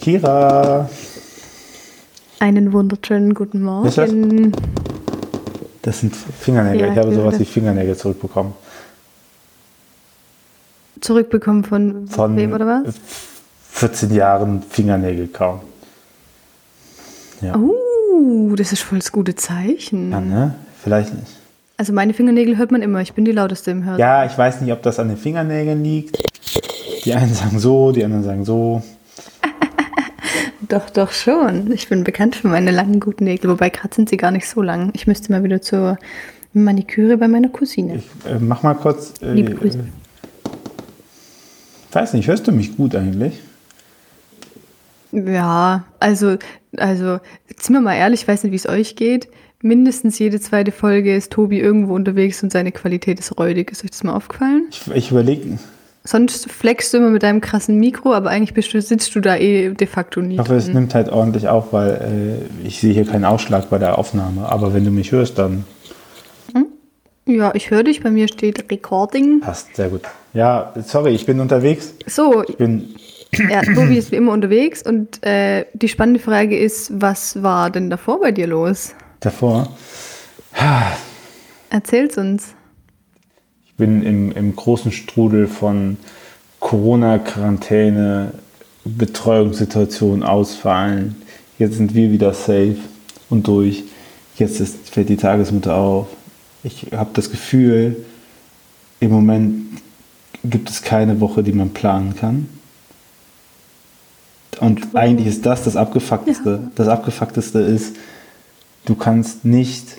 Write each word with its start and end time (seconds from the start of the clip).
Kira. 0.00 0.88
Einen 2.38 2.72
wunderschönen 2.72 3.34
guten 3.34 3.62
Morgen. 3.62 4.52
Das 5.82 6.00
sind 6.00 6.16
Fingernägel. 6.16 6.86
Ja, 6.86 6.92
ich 6.92 6.98
habe 6.98 7.14
sowas 7.14 7.38
wie 7.38 7.44
Fingernägel 7.44 7.96
zurückbekommen. 7.96 8.54
Zurückbekommen 11.00 11.64
von, 11.64 12.08
Von 12.08 12.36
wem 12.36 12.52
oder 12.52 12.66
was? 12.66 12.94
14 13.70 14.14
Jahren 14.14 14.62
Fingernägel 14.62 15.28
kaum. 15.28 15.60
Ja. 17.40 17.56
Uh, 17.56 18.54
das 18.56 18.72
ist 18.72 18.82
voll 18.82 18.98
das 18.98 19.10
gute 19.10 19.34
Zeichen. 19.34 20.12
ja, 20.12 20.20
ne? 20.20 20.54
Vielleicht 20.82 21.12
nicht. 21.14 21.26
Also 21.76 21.92
meine 21.92 22.14
Fingernägel 22.14 22.56
hört 22.56 22.70
man 22.70 22.82
immer. 22.82 23.00
Ich 23.00 23.14
bin 23.14 23.24
die 23.24 23.32
lauteste 23.32 23.72
im 23.72 23.84
Hören. 23.84 23.98
Ja, 23.98 24.24
ich 24.24 24.36
weiß 24.36 24.60
nicht, 24.60 24.72
ob 24.72 24.82
das 24.82 24.98
an 25.00 25.08
den 25.08 25.16
Fingernägeln 25.16 25.82
liegt. 25.82 26.16
Die 27.04 27.14
einen 27.14 27.34
sagen 27.34 27.58
so, 27.58 27.90
die 27.92 28.04
anderen 28.04 28.22
sagen 28.24 28.44
so. 28.44 28.82
Doch, 30.72 30.88
doch 30.88 31.12
schon. 31.12 31.70
Ich 31.70 31.90
bin 31.90 32.02
bekannt 32.02 32.34
für 32.34 32.48
meine 32.48 32.70
langen 32.70 32.98
guten 32.98 33.24
Nägel. 33.24 33.50
Wobei 33.50 33.68
gerade 33.68 33.94
sind 33.94 34.08
sie 34.08 34.16
gar 34.16 34.30
nicht 34.30 34.48
so 34.48 34.62
lang. 34.62 34.88
Ich 34.94 35.06
müsste 35.06 35.30
mal 35.30 35.44
wieder 35.44 35.60
zur 35.60 35.98
Maniküre 36.54 37.18
bei 37.18 37.28
meiner 37.28 37.50
Cousine. 37.50 37.96
Ich 37.96 38.30
äh, 38.30 38.38
mach 38.38 38.62
mal 38.62 38.72
kurz. 38.72 39.12
Äh, 39.20 39.34
Liebe 39.34 39.52
Grüße. 39.52 39.80
äh, 39.80 39.82
weiß 41.94 42.14
nicht, 42.14 42.26
hörst 42.26 42.46
du 42.46 42.52
mich 42.52 42.74
gut 42.74 42.94
eigentlich? 42.94 43.34
Ja, 45.12 45.84
also, 46.00 46.38
also, 46.78 47.20
sind 47.54 47.74
wir 47.74 47.82
mal 47.82 47.96
ehrlich, 47.96 48.22
ich 48.22 48.28
weiß 48.28 48.44
nicht, 48.44 48.52
wie 48.52 48.56
es 48.56 48.66
euch 48.66 48.96
geht. 48.96 49.28
Mindestens 49.60 50.18
jede 50.18 50.40
zweite 50.40 50.72
Folge 50.72 51.14
ist 51.14 51.32
Tobi 51.32 51.60
irgendwo 51.60 51.94
unterwegs 51.94 52.42
und 52.42 52.50
seine 52.50 52.72
Qualität 52.72 53.20
ist 53.20 53.38
räudig. 53.38 53.70
Ist 53.70 53.84
euch 53.84 53.90
das 53.90 54.04
mal 54.04 54.14
aufgefallen? 54.14 54.68
Ich, 54.70 54.90
ich 54.90 55.10
überlege, 55.10 55.58
Sonst 56.04 56.50
flexst 56.50 56.92
du 56.92 56.98
immer 56.98 57.10
mit 57.10 57.22
deinem 57.22 57.40
krassen 57.40 57.78
Mikro, 57.78 58.12
aber 58.12 58.30
eigentlich 58.30 58.54
bist 58.54 58.74
du, 58.74 58.80
sitzt 58.82 59.14
du 59.14 59.20
da 59.20 59.36
eh 59.36 59.70
de 59.70 59.86
facto 59.86 60.20
nie. 60.20 60.34
ich 60.34 60.40
hoffe, 60.40 60.56
es 60.56 60.66
nimmt 60.68 60.94
halt 60.94 61.08
ordentlich 61.10 61.48
auf, 61.48 61.72
weil 61.72 62.48
äh, 62.62 62.66
ich 62.66 62.80
sehe 62.80 62.92
hier 62.92 63.04
keinen 63.06 63.24
Ausschlag 63.24 63.70
bei 63.70 63.78
der 63.78 63.98
Aufnahme. 63.98 64.48
Aber 64.48 64.74
wenn 64.74 64.84
du 64.84 64.90
mich 64.90 65.12
hörst, 65.12 65.38
dann 65.38 65.64
Ja, 67.24 67.52
ich 67.54 67.70
höre 67.70 67.84
dich. 67.84 68.02
Bei 68.02 68.10
mir 68.10 68.26
steht 68.26 68.68
Recording. 68.70 69.40
passt 69.40 69.76
sehr 69.76 69.90
gut. 69.90 70.00
Ja, 70.34 70.72
sorry, 70.84 71.10
ich 71.14 71.24
bin 71.24 71.38
unterwegs. 71.38 71.94
So, 72.06 72.42
Ich 72.48 72.56
bin 72.56 72.96
ja, 73.48 73.62
Tobi 73.62 73.96
ist 73.96 74.10
wie 74.10 74.16
immer 74.16 74.32
unterwegs 74.32 74.82
und 74.82 75.24
äh, 75.24 75.64
die 75.72 75.88
spannende 75.88 76.20
Frage 76.20 76.58
ist, 76.58 76.90
was 77.00 77.42
war 77.42 77.70
denn 77.70 77.88
davor 77.90 78.20
bei 78.20 78.32
dir 78.32 78.46
los? 78.48 78.94
davor. 79.20 79.68
Erzähl's 81.70 82.18
uns. 82.18 82.54
Ich 83.72 83.78
bin 83.78 84.02
im, 84.02 84.32
im 84.32 84.54
großen 84.54 84.92
Strudel 84.92 85.46
von 85.46 85.96
Corona-Quarantäne, 86.60 88.34
Betreuungssituation 88.84 90.22
ausfallen. 90.22 91.16
Jetzt 91.58 91.76
sind 91.76 91.94
wir 91.94 92.12
wieder 92.12 92.34
safe 92.34 92.76
und 93.30 93.46
durch. 93.46 93.84
Jetzt 94.36 94.60
ist, 94.60 94.90
fällt 94.90 95.08
die 95.08 95.16
Tagesmutter 95.16 95.74
auf. 95.74 96.08
Ich 96.62 96.88
habe 96.92 97.10
das 97.14 97.30
Gefühl, 97.30 98.04
im 99.00 99.10
Moment 99.10 99.80
gibt 100.44 100.68
es 100.68 100.82
keine 100.82 101.20
Woche, 101.20 101.42
die 101.42 101.52
man 101.52 101.70
planen 101.70 102.14
kann. 102.14 102.48
Und 104.60 104.94
eigentlich 104.94 105.28
ist 105.28 105.46
das 105.46 105.64
das 105.64 105.76
Abgefuckteste. 105.76 106.70
Das 106.74 106.88
Abgefuckteste 106.88 107.60
ist, 107.60 107.96
du 108.84 108.94
kannst 108.96 109.46
nicht 109.46 109.96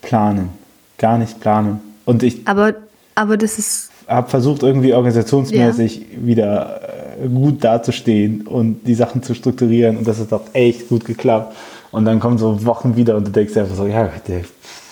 planen. 0.00 0.50
Gar 0.96 1.18
nicht 1.18 1.40
planen. 1.40 1.89
Und 2.10 2.22
ich 2.24 2.46
Aber, 2.46 2.74
aber 3.14 3.36
das 3.36 3.58
ist, 3.58 3.90
habe 4.08 4.28
versucht, 4.28 4.64
irgendwie 4.64 4.92
organisationsmäßig 4.92 6.06
wieder 6.26 6.80
äh, 7.22 7.28
gut 7.28 7.62
dazustehen 7.62 8.46
und 8.46 8.82
die 8.84 8.94
Sachen 8.94 9.22
zu 9.22 9.34
strukturieren. 9.34 9.96
Und 9.96 10.08
das 10.08 10.18
hat 10.18 10.32
auch 10.32 10.42
echt 10.52 10.88
gut 10.88 11.04
geklappt. 11.04 11.56
Und 11.92 12.04
dann 12.04 12.18
kommen 12.18 12.36
so 12.36 12.64
Wochen 12.64 12.96
wieder 12.96 13.16
und 13.16 13.28
du 13.28 13.30
denkst 13.30 13.56
einfach 13.56 13.76
so, 13.76 13.86
ja, 13.86 14.10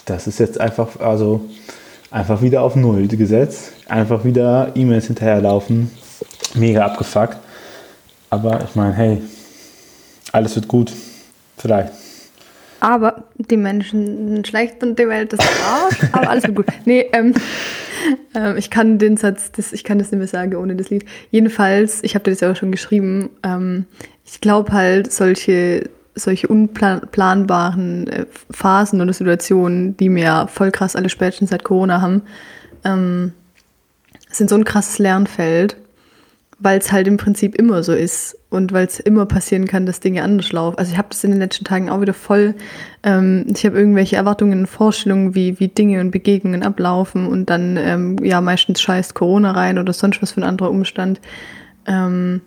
das 0.04 0.26
ist 0.28 0.38
jetzt 0.38 0.60
einfach, 0.60 1.00
also 1.00 1.40
einfach 2.10 2.40
wieder 2.40 2.62
auf 2.62 2.76
Null 2.76 3.08
gesetzt. 3.08 3.72
Einfach 3.88 4.24
wieder 4.24 4.72
E-Mails 4.76 5.06
hinterherlaufen. 5.06 5.90
Mega 6.54 6.86
abgefuckt. 6.86 7.36
Aber 8.30 8.62
ich 8.62 8.76
meine, 8.76 8.94
hey, 8.94 9.22
alles 10.30 10.54
wird 10.54 10.68
gut. 10.68 10.92
Vielleicht. 11.56 11.92
Aber 12.80 13.24
die 13.36 13.56
Menschen 13.56 14.44
schlecht 14.44 14.82
und 14.82 14.98
die 14.98 15.08
Welt 15.08 15.32
ist 15.32 15.42
Arsch, 15.42 15.98
aber 16.12 16.30
alles 16.30 16.44
wird 16.44 16.56
gut. 16.56 16.66
Nee, 16.84 17.06
ähm, 17.12 17.34
ähm, 18.34 18.56
ich 18.56 18.70
kann 18.70 18.98
den 18.98 19.16
Satz, 19.16 19.50
das, 19.52 19.72
ich 19.72 19.84
kann 19.84 19.98
das 19.98 20.10
nicht 20.10 20.18
mehr 20.18 20.28
sagen 20.28 20.54
ohne 20.56 20.76
das 20.76 20.90
Lied. 20.90 21.04
Jedenfalls, 21.30 22.02
ich 22.02 22.14
habe 22.14 22.30
das 22.30 22.40
ja 22.40 22.52
auch 22.52 22.56
schon 22.56 22.70
geschrieben, 22.72 23.30
ähm, 23.42 23.86
ich 24.24 24.40
glaube 24.40 24.72
halt, 24.72 25.12
solche, 25.12 25.88
solche 26.14 26.48
unplanbaren 26.48 28.06
äh, 28.08 28.26
Phasen 28.50 29.00
oder 29.00 29.12
Situationen, 29.12 29.96
die 29.96 30.08
mir 30.08 30.46
voll 30.48 30.70
krass 30.70 30.96
alle 30.96 31.08
spätestens 31.08 31.50
seit 31.50 31.64
Corona 31.64 32.00
haben, 32.00 32.22
ähm, 32.84 33.32
sind 34.30 34.50
so 34.50 34.56
ein 34.56 34.64
krasses 34.64 34.98
Lernfeld, 34.98 35.76
weil 36.58 36.78
es 36.78 36.92
halt 36.92 37.08
im 37.08 37.16
Prinzip 37.16 37.54
immer 37.54 37.82
so 37.82 37.92
ist 37.92 38.37
und 38.50 38.72
weil 38.72 38.86
es 38.86 38.98
immer 38.98 39.26
passieren 39.26 39.66
kann, 39.66 39.84
dass 39.84 40.00
Dinge 40.00 40.22
anders 40.22 40.52
laufen. 40.52 40.78
Also 40.78 40.92
ich 40.92 40.98
habe 40.98 41.08
das 41.10 41.22
in 41.22 41.30
den 41.30 41.40
letzten 41.40 41.64
Tagen 41.64 41.90
auch 41.90 42.00
wieder 42.00 42.14
voll, 42.14 42.54
ähm, 43.02 43.44
ich 43.54 43.64
habe 43.66 43.78
irgendwelche 43.78 44.16
Erwartungen 44.16 44.60
und 44.60 44.66
Vorstellungen, 44.66 45.34
wie, 45.34 45.60
wie 45.60 45.68
Dinge 45.68 46.00
und 46.00 46.10
Begegnungen 46.10 46.62
ablaufen 46.62 47.26
und 47.26 47.50
dann, 47.50 47.76
ähm, 47.76 48.16
ja, 48.24 48.40
meistens 48.40 48.80
scheißt 48.80 49.14
Corona 49.14 49.52
rein 49.52 49.78
oder 49.78 49.92
sonst 49.92 50.22
was 50.22 50.32
für 50.32 50.40
ein 50.40 50.48
anderer 50.48 50.70
Umstand. 50.70 51.20
Ähm, 51.86 52.40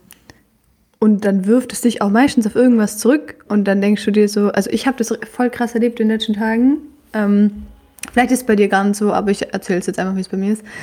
und 0.97 1.25
dann 1.25 1.45
wirft 1.45 1.73
es 1.73 1.81
dich 1.81 2.01
auch 2.01 2.09
meistens 2.09 2.45
auf 2.47 2.55
irgendwas 2.55 2.97
zurück 2.97 3.43
und 3.47 3.65
dann 3.65 3.81
denkst 3.81 4.05
du 4.05 4.11
dir 4.11 4.27
so, 4.27 4.51
also 4.51 4.69
ich 4.71 4.87
habe 4.87 4.97
das 4.97 5.13
voll 5.31 5.49
krass 5.49 5.73
erlebt 5.73 5.99
in 5.99 6.07
den 6.07 6.17
letzten 6.17 6.33
Tagen. 6.33 6.77
Ähm, 7.13 7.63
vielleicht 8.11 8.31
ist 8.31 8.41
es 8.41 8.45
bei 8.45 8.55
dir 8.55 8.67
gar 8.67 8.83
nicht 8.83 8.97
so, 8.97 9.13
aber 9.13 9.31
ich 9.31 9.53
erzähle 9.53 9.79
es 9.79 9.87
jetzt 9.87 9.99
einfach, 9.99 10.15
wie 10.15 10.21
es 10.21 10.29
bei 10.29 10.37
mir 10.37 10.53
ist. 10.53 10.63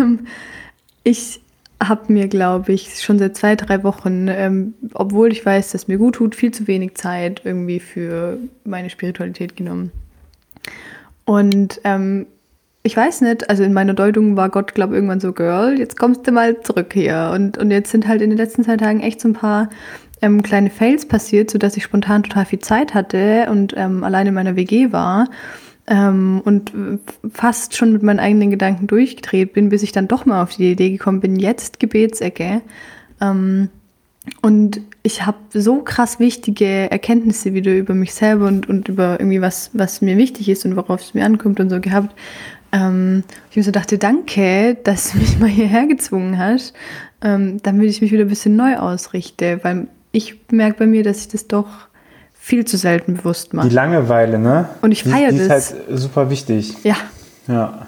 Ähm, 0.00 0.26
ich 1.02 1.40
habe 1.82 2.12
mir, 2.12 2.28
glaube 2.28 2.72
ich, 2.72 3.02
schon 3.02 3.18
seit 3.18 3.36
zwei, 3.36 3.54
drei 3.54 3.84
Wochen, 3.84 4.26
ähm, 4.28 4.74
obwohl 4.94 5.30
ich 5.30 5.44
weiß, 5.44 5.72
dass 5.72 5.88
mir 5.88 5.98
gut 5.98 6.16
tut, 6.16 6.34
viel 6.34 6.50
zu 6.50 6.66
wenig 6.66 6.96
Zeit 6.96 7.42
irgendwie 7.44 7.80
für 7.80 8.38
meine 8.64 8.90
Spiritualität 8.90 9.56
genommen. 9.56 9.92
Und 11.24 11.80
ähm, 11.84 12.26
ich 12.82 12.96
weiß 12.96 13.20
nicht, 13.20 13.48
also 13.50 13.62
in 13.62 13.72
meiner 13.72 13.94
Deutung 13.94 14.36
war 14.36 14.48
Gott, 14.48 14.74
glaube 14.74 14.94
ich, 14.94 14.96
irgendwann 14.96 15.20
so, 15.20 15.32
Girl, 15.32 15.78
jetzt 15.78 15.98
kommst 15.98 16.26
du 16.26 16.32
mal 16.32 16.60
zurück 16.62 16.92
hier. 16.92 17.30
Und, 17.34 17.58
und 17.58 17.70
jetzt 17.70 17.90
sind 17.90 18.08
halt 18.08 18.22
in 18.22 18.30
den 18.30 18.38
letzten 18.38 18.64
zwei 18.64 18.76
Tagen 18.76 19.00
echt 19.00 19.20
so 19.20 19.28
ein 19.28 19.34
paar 19.34 19.68
ähm, 20.22 20.42
kleine 20.42 20.70
Fails 20.70 21.06
passiert, 21.06 21.50
sodass 21.50 21.76
ich 21.76 21.84
spontan 21.84 22.22
total 22.22 22.46
viel 22.46 22.58
Zeit 22.58 22.94
hatte 22.94 23.46
und 23.50 23.74
ähm, 23.76 24.04
allein 24.04 24.26
in 24.26 24.34
meiner 24.34 24.56
WG 24.56 24.92
war 24.92 25.28
ähm, 25.88 26.42
und 26.44 26.70
äh, 26.70 26.98
fast 27.32 27.76
schon 27.76 27.92
mit 27.92 28.02
meinen 28.02 28.20
eigenen 28.20 28.50
Gedanken 28.50 28.86
durchgedreht 28.86 29.54
bin, 29.54 29.70
bis 29.70 29.82
ich 29.82 29.92
dann 29.92 30.06
doch 30.06 30.26
mal 30.26 30.42
auf 30.42 30.54
die 30.54 30.72
Idee 30.72 30.90
gekommen 30.90 31.20
bin, 31.20 31.36
jetzt 31.36 31.80
Gebetsecke. 31.80 32.60
Ähm, 33.20 33.70
und 34.42 34.82
ich 35.02 35.24
habe 35.24 35.38
so 35.54 35.80
krass 35.82 36.20
wichtige 36.20 36.90
Erkenntnisse 36.90 37.54
wieder 37.54 37.74
über 37.74 37.94
mich 37.94 38.12
selber 38.12 38.46
und, 38.46 38.68
und 38.68 38.88
über 38.88 39.18
irgendwie 39.18 39.40
was, 39.40 39.70
was 39.72 40.02
mir 40.02 40.18
wichtig 40.18 40.50
ist 40.50 40.66
und 40.66 40.76
worauf 40.76 41.00
es 41.00 41.14
mir 41.14 41.24
ankommt 41.24 41.58
und 41.60 41.70
so 41.70 41.80
gehabt. 41.80 42.14
Ähm, 42.70 43.24
ich 43.50 43.56
mir 43.56 43.62
so 43.62 43.70
dachte, 43.70 43.96
danke, 43.96 44.76
dass 44.84 45.12
du 45.12 45.18
mich 45.18 45.38
mal 45.38 45.48
hierher 45.48 45.86
gezwungen 45.86 46.36
hast, 46.36 46.74
ähm, 47.22 47.62
damit 47.62 47.88
ich 47.88 48.02
mich 48.02 48.12
wieder 48.12 48.24
ein 48.24 48.28
bisschen 48.28 48.56
neu 48.56 48.76
ausrichte, 48.76 49.60
weil 49.62 49.88
ich 50.12 50.36
merke 50.50 50.80
bei 50.80 50.86
mir, 50.86 51.02
dass 51.02 51.20
ich 51.20 51.28
das 51.28 51.46
doch 51.46 51.87
viel 52.48 52.64
zu 52.64 52.76
selten 52.78 53.14
bewusst 53.14 53.52
Die 53.52 53.56
mache. 53.56 53.68
Langeweile, 53.68 54.38
ne? 54.38 54.68
Und 54.80 54.92
ich 54.92 55.02
Die- 55.02 55.10
feier 55.10 55.30
die 55.30 55.38
das. 55.46 55.70
ist 55.72 55.74
halt 55.90 55.98
super 56.00 56.30
wichtig. 56.30 56.74
Ja, 56.82 56.96
Ja. 57.46 57.86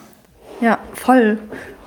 Ja, 0.61 0.79
voll. 0.93 1.39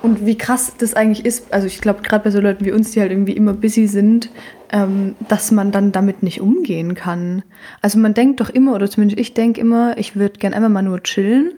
Und 0.02 0.26
wie 0.26 0.36
krass 0.36 0.72
das 0.78 0.94
eigentlich 0.94 1.24
ist, 1.24 1.52
also 1.54 1.66
ich 1.68 1.80
glaube, 1.80 2.02
gerade 2.02 2.24
bei 2.24 2.30
so 2.30 2.40
Leuten 2.40 2.64
wie 2.64 2.72
uns, 2.72 2.90
die 2.90 3.00
halt 3.00 3.12
irgendwie 3.12 3.32
immer 3.32 3.52
busy 3.52 3.86
sind, 3.86 4.30
ähm, 4.72 5.14
dass 5.28 5.52
man 5.52 5.70
dann 5.70 5.92
damit 5.92 6.22
nicht 6.24 6.40
umgehen 6.40 6.94
kann. 6.96 7.42
Also 7.80 7.98
man 8.00 8.12
denkt 8.14 8.40
doch 8.40 8.50
immer, 8.50 8.74
oder 8.74 8.90
zumindest 8.90 9.20
ich 9.20 9.32
denke 9.32 9.60
immer, 9.60 9.96
ich 9.96 10.16
würde 10.16 10.38
gern 10.40 10.52
einfach 10.54 10.68
mal 10.70 10.82
nur 10.82 11.02
chillen. 11.04 11.52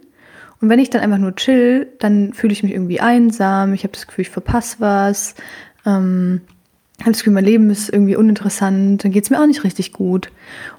Und 0.60 0.68
wenn 0.68 0.78
ich 0.78 0.90
dann 0.90 1.00
einfach 1.00 1.18
nur 1.18 1.34
chill, 1.34 1.88
dann 1.98 2.34
fühle 2.34 2.52
ich 2.52 2.62
mich 2.62 2.72
irgendwie 2.72 3.00
einsam, 3.00 3.72
ich 3.74 3.82
habe 3.82 3.92
das 3.94 4.06
Gefühl, 4.06 4.22
ich 4.22 4.30
verpasse 4.30 4.76
was, 4.78 5.34
ähm, 5.86 6.42
habe 7.00 7.12
das 7.12 7.20
Gefühl, 7.20 7.34
mein 7.34 7.44
Leben 7.44 7.70
ist 7.70 7.90
irgendwie 7.90 8.16
uninteressant, 8.16 9.04
dann 9.04 9.12
geht 9.12 9.24
es 9.24 9.30
mir 9.30 9.40
auch 9.40 9.46
nicht 9.46 9.64
richtig 9.64 9.92
gut. 9.92 10.30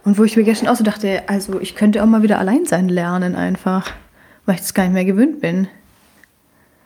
Und 0.03 0.17
wo 0.17 0.23
ich 0.23 0.35
mir 0.35 0.43
gestern 0.43 0.67
auch 0.67 0.75
so 0.75 0.83
dachte, 0.83 1.23
also 1.27 1.59
ich 1.59 1.75
könnte 1.75 2.01
auch 2.01 2.07
mal 2.07 2.23
wieder 2.23 2.39
allein 2.39 2.65
sein 2.65 2.89
lernen 2.89 3.35
einfach, 3.35 3.91
weil 4.45 4.55
ich 4.55 4.61
das 4.61 4.73
gar 4.73 4.83
nicht 4.83 4.93
mehr 4.93 5.05
gewöhnt 5.05 5.41
bin. 5.41 5.67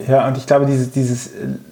Ja, 0.07 0.28
und 0.28 0.38
ich 0.38 0.48
glaube, 0.48 0.66
dieses, 0.66 0.92
dieses, 0.92 1.30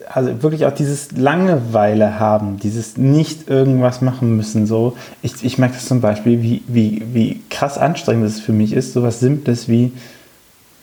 also 0.08 0.44
wirklich 0.44 0.66
auch 0.66 0.74
dieses 0.74 1.12
Langeweile 1.14 2.20
haben, 2.20 2.60
dieses 2.60 2.98
nicht 2.98 3.50
irgendwas 3.50 4.02
machen 4.02 4.36
müssen, 4.38 4.68
so. 4.68 4.96
Ich, 5.22 5.44
ich 5.44 5.58
merke 5.58 5.76
das 5.76 5.88
zum 5.88 6.00
Beispiel, 6.00 6.42
wie, 6.42 6.64
wie, 6.68 7.04
wie 7.14 7.42
krass 7.50 7.78
anstrengend 7.78 8.28
es 8.28 8.40
für 8.40 8.52
mich 8.54 8.74
ist, 8.74 8.94
sowas 8.94 9.20
Simples 9.20 9.68
wie 9.68 9.92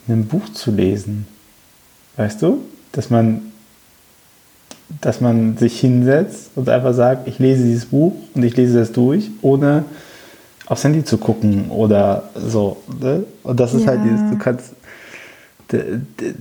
ein 0.08 0.26
Buch 0.26 0.48
zu 0.52 0.70
lesen. 0.70 1.26
Weißt 2.16 2.42
du? 2.42 2.60
Dass 2.92 3.10
man 3.10 3.52
dass 5.00 5.20
man 5.20 5.56
sich 5.56 5.80
hinsetzt 5.80 6.50
und 6.54 6.68
einfach 6.68 6.94
sagt, 6.94 7.26
ich 7.28 7.38
lese 7.38 7.64
dieses 7.64 7.86
Buch 7.86 8.14
und 8.34 8.42
ich 8.42 8.56
lese 8.56 8.78
das 8.78 8.92
durch, 8.92 9.30
ohne 9.42 9.84
aufs 10.66 10.84
Handy 10.84 11.04
zu 11.04 11.18
gucken 11.18 11.70
oder 11.70 12.30
so. 12.34 12.78
Ne? 13.00 13.24
Und 13.42 13.60
das 13.60 13.74
ist 13.74 13.82
ja. 13.82 13.88
halt 13.88 14.00
dieses, 14.04 14.30
du 14.30 14.38
kannst, 14.38 14.72
der, 15.70 15.82
der, 15.84 16.34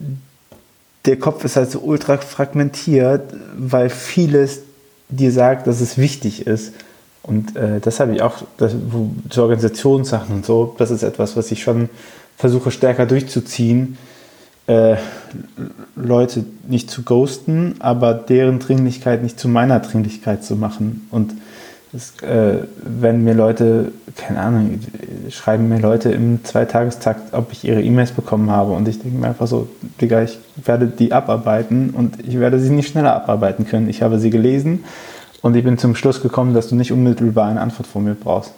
der 1.05 1.19
Kopf 1.19 1.43
ist 1.45 1.55
halt 1.55 1.71
so 1.71 1.79
ultra 1.79 2.17
fragmentiert, 2.17 3.33
weil 3.57 3.89
vieles 3.89 4.61
dir 5.09 5.31
sagt, 5.31 5.67
dass 5.67 5.81
es 5.81 5.97
wichtig 5.97 6.47
ist. 6.47 6.73
Und 7.21 7.55
äh, 7.55 7.79
das 7.79 7.99
habe 7.99 8.15
ich 8.15 8.21
auch, 8.21 8.43
das, 8.57 8.73
zu 9.29 9.41
Organisationssachen 9.41 10.35
und 10.35 10.45
so, 10.45 10.75
das 10.77 10.91
ist 10.91 11.03
etwas, 11.03 11.35
was 11.35 11.51
ich 11.51 11.63
schon 11.63 11.89
versuche 12.37 12.71
stärker 12.71 13.05
durchzuziehen, 13.05 13.97
äh, 14.67 14.95
Leute 15.95 16.45
nicht 16.67 16.89
zu 16.89 17.03
ghosten, 17.03 17.75
aber 17.79 18.13
deren 18.13 18.59
Dringlichkeit 18.59 19.23
nicht 19.23 19.39
zu 19.39 19.47
meiner 19.47 19.79
Dringlichkeit 19.79 20.43
zu 20.43 20.55
machen. 20.55 21.07
Und 21.11 21.33
das, 21.91 22.21
äh, 22.21 22.63
wenn 22.83 23.23
mir 23.23 23.33
Leute, 23.33 23.91
keine 24.17 24.41
Ahnung, 24.41 24.79
schreiben 25.29 25.69
mir 25.69 25.79
Leute 25.79 26.09
im 26.09 26.43
Zweitagestakt, 26.43 27.33
ob 27.33 27.51
ich 27.51 27.63
ihre 27.63 27.81
E-Mails 27.81 28.11
bekommen 28.11 28.51
habe 28.51 28.73
und 28.73 28.87
ich 28.87 28.99
denke 28.99 29.17
mir 29.17 29.27
einfach 29.27 29.47
so, 29.47 29.69
Digga, 30.01 30.23
ich 30.23 30.37
werde 30.63 30.87
die 30.87 31.13
abarbeiten 31.13 31.91
und 31.91 32.27
ich 32.27 32.39
werde 32.39 32.59
sie 32.59 32.69
nicht 32.69 32.89
schneller 32.89 33.15
abarbeiten 33.15 33.65
können. 33.65 33.87
Ich 33.87 34.01
habe 34.01 34.19
sie 34.19 34.29
gelesen 34.29 34.83
und 35.41 35.55
ich 35.55 35.63
bin 35.63 35.77
zum 35.77 35.95
Schluss 35.95 36.21
gekommen, 36.21 36.53
dass 36.53 36.67
du 36.67 36.75
nicht 36.75 36.91
unmittelbar 36.91 37.49
eine 37.49 37.61
Antwort 37.61 37.87
von 37.87 38.03
mir 38.03 38.15
brauchst. 38.15 38.51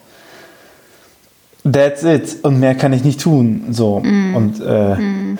That's 1.70 2.04
it. 2.04 2.38
Und 2.44 2.60
mehr 2.60 2.76
kann 2.76 2.94
ich 2.94 3.04
nicht 3.04 3.22
tun. 3.22 3.66
So. 3.72 4.00
Mm. 4.00 4.36
Und 4.36 4.62
äh, 4.66 4.96
mm. 4.96 5.38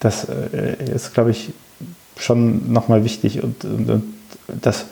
Das 0.00 0.26
äh, 0.28 0.92
ist, 0.92 1.14
glaube 1.14 1.30
ich, 1.30 1.52
schon 2.16 2.72
nochmal 2.72 3.04
wichtig 3.04 3.42
und, 3.42 3.64
und, 3.64 3.90
und 3.90 4.04
das, 4.60 4.86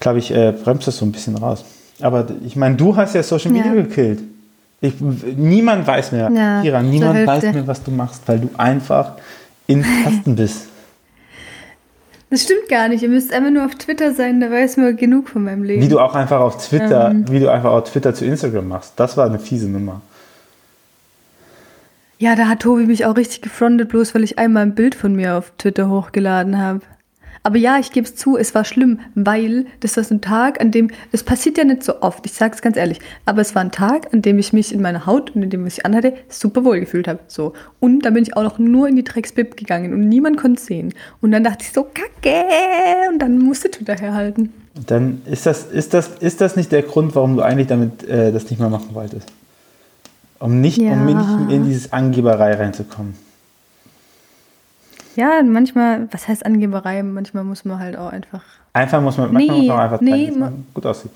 glaube 0.00 0.18
ich, 0.18 0.34
äh, 0.34 0.52
bremst 0.52 0.86
das 0.86 0.96
so 0.96 1.04
ein 1.04 1.12
bisschen 1.12 1.36
raus. 1.36 1.64
Aber 2.00 2.26
ich 2.44 2.56
meine, 2.56 2.76
du 2.76 2.96
hast 2.96 3.14
ja 3.14 3.22
Social 3.22 3.50
Media 3.50 3.74
ja. 3.74 3.82
gekillt. 3.82 4.20
Ich, 4.80 4.94
niemand 5.00 5.86
weiß 5.86 6.12
mehr, 6.12 6.30
ja, 6.30 6.62
Kira, 6.62 6.82
niemand 6.82 7.26
weiß 7.26 7.42
mehr, 7.42 7.66
was 7.66 7.82
du 7.82 7.90
machst, 7.90 8.22
weil 8.26 8.38
du 8.38 8.50
einfach 8.56 9.14
in 9.66 9.84
Kasten 10.04 10.36
bist. 10.36 10.68
Das 12.30 12.42
stimmt 12.42 12.68
gar 12.68 12.88
nicht. 12.88 13.02
Ihr 13.02 13.08
müsst 13.08 13.32
einfach 13.32 13.50
nur 13.50 13.64
auf 13.64 13.74
Twitter 13.74 14.12
sein, 14.14 14.40
da 14.40 14.50
weiß 14.50 14.76
man 14.76 14.96
genug 14.96 15.30
von 15.30 15.44
meinem 15.44 15.64
Leben. 15.64 15.82
Wie 15.82 15.88
du 15.88 15.98
auch 15.98 16.14
einfach 16.14 16.40
auf 16.40 16.64
Twitter, 16.64 17.10
ähm. 17.10 17.24
wie 17.30 17.40
du 17.40 17.50
einfach 17.50 17.72
auf 17.72 17.90
Twitter 17.90 18.14
zu 18.14 18.24
Instagram 18.24 18.68
machst. 18.68 18.92
Das 18.96 19.16
war 19.16 19.26
eine 19.26 19.38
fiese 19.38 19.68
Nummer. 19.68 20.02
Ja, 22.20 22.34
da 22.34 22.48
hat 22.48 22.60
Tobi 22.60 22.86
mich 22.86 23.06
auch 23.06 23.16
richtig 23.16 23.42
gefrontet, 23.42 23.90
bloß 23.90 24.12
weil 24.12 24.24
ich 24.24 24.40
einmal 24.40 24.64
ein 24.64 24.74
Bild 24.74 24.96
von 24.96 25.14
mir 25.14 25.36
auf 25.36 25.52
Twitter 25.56 25.88
hochgeladen 25.88 26.58
habe. 26.58 26.80
Aber 27.44 27.56
ja, 27.56 27.78
ich 27.78 27.92
gebe 27.92 28.06
es 28.06 28.16
zu, 28.16 28.36
es 28.36 28.56
war 28.56 28.64
schlimm, 28.64 28.98
weil 29.14 29.66
das 29.78 29.96
war 29.96 30.02
so 30.02 30.16
ein 30.16 30.20
Tag, 30.20 30.60
an 30.60 30.72
dem, 30.72 30.90
das 31.12 31.22
passiert 31.22 31.58
ja 31.58 31.64
nicht 31.64 31.84
so 31.84 32.02
oft, 32.02 32.26
ich 32.26 32.32
sage 32.32 32.54
es 32.56 32.60
ganz 32.60 32.76
ehrlich, 32.76 32.98
aber 33.24 33.40
es 33.40 33.54
war 33.54 33.62
ein 33.62 33.70
Tag, 33.70 34.12
an 34.12 34.22
dem 34.22 34.40
ich 34.40 34.52
mich 34.52 34.74
in 34.74 34.82
meiner 34.82 35.06
Haut 35.06 35.34
und 35.36 35.44
in 35.44 35.50
dem, 35.50 35.64
was 35.64 35.78
ich 35.78 35.86
anhatte, 35.86 36.14
super 36.28 36.64
wohl 36.64 36.80
gefühlt 36.80 37.06
habe. 37.06 37.20
So. 37.28 37.52
Und 37.78 38.04
da 38.04 38.10
bin 38.10 38.24
ich 38.24 38.36
auch 38.36 38.42
noch 38.42 38.58
nur 38.58 38.88
in 38.88 38.96
die 38.96 39.04
Drecksbib 39.04 39.56
gegangen 39.56 39.92
und 39.92 40.08
niemand 40.08 40.38
konnte 40.38 40.60
sehen. 40.60 40.94
Und 41.20 41.30
dann 41.30 41.44
dachte 41.44 41.62
ich 41.62 41.72
so, 41.72 41.84
kacke, 41.84 42.44
und 43.12 43.20
dann 43.20 43.38
musste 43.38 43.70
Twitter 43.70 43.94
herhalten. 43.94 44.52
Dann 44.86 45.22
ist 45.24 45.46
das, 45.46 45.66
ist, 45.66 45.94
das, 45.94 46.08
ist 46.18 46.40
das 46.40 46.56
nicht 46.56 46.72
der 46.72 46.82
Grund, 46.82 47.14
warum 47.14 47.36
du 47.36 47.42
eigentlich 47.42 47.68
damit 47.68 48.02
äh, 48.08 48.32
das 48.32 48.50
nicht 48.50 48.58
mehr 48.58 48.70
machen 48.70 48.88
wolltest? 48.92 49.32
Um 50.40 50.60
nicht, 50.60 50.78
ja. 50.78 50.92
um 50.92 51.04
nicht 51.04 51.52
in 51.52 51.64
dieses 51.64 51.92
Angeberei 51.92 52.54
reinzukommen. 52.54 53.14
Ja, 55.16 55.42
manchmal, 55.42 56.06
was 56.12 56.28
heißt 56.28 56.46
Angeberei? 56.46 57.02
Manchmal 57.02 57.42
muss 57.42 57.64
man 57.64 57.80
halt 57.80 57.96
auch 57.96 58.12
einfach. 58.12 58.42
Einfach 58.72 59.00
muss 59.00 59.16
man, 59.16 59.32
manchmal 59.32 59.56
nee, 59.56 59.66
muss 59.66 59.76
man 59.76 59.80
einfach 59.80 59.98
zeigen, 59.98 60.10
nee, 60.12 60.26
dass 60.28 60.36
man 60.36 60.66
gut 60.74 60.86
aussieht. 60.86 61.10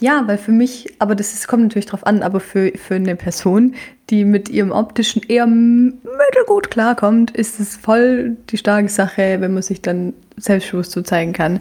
Ja, 0.00 0.24
weil 0.26 0.36
für 0.36 0.52
mich, 0.52 0.92
aber 0.98 1.14
das 1.14 1.32
ist, 1.32 1.48
kommt 1.48 1.62
natürlich 1.62 1.86
drauf 1.86 2.06
an, 2.06 2.22
aber 2.22 2.40
für, 2.40 2.72
für 2.76 2.96
eine 2.96 3.16
Person, 3.16 3.74
die 4.10 4.24
mit 4.24 4.48
ihrem 4.48 4.72
optischen 4.72 5.22
eher 5.22 5.46
mittelgut 5.46 6.70
klarkommt, 6.70 7.30
ist 7.30 7.60
es 7.60 7.76
voll 7.76 8.36
die 8.50 8.58
starke 8.58 8.88
Sache, 8.88 9.40
wenn 9.40 9.54
man 9.54 9.62
sich 9.62 9.80
dann 9.80 10.12
selbstbewusst 10.36 10.92
so 10.92 11.00
zeigen 11.02 11.32
kann. 11.32 11.60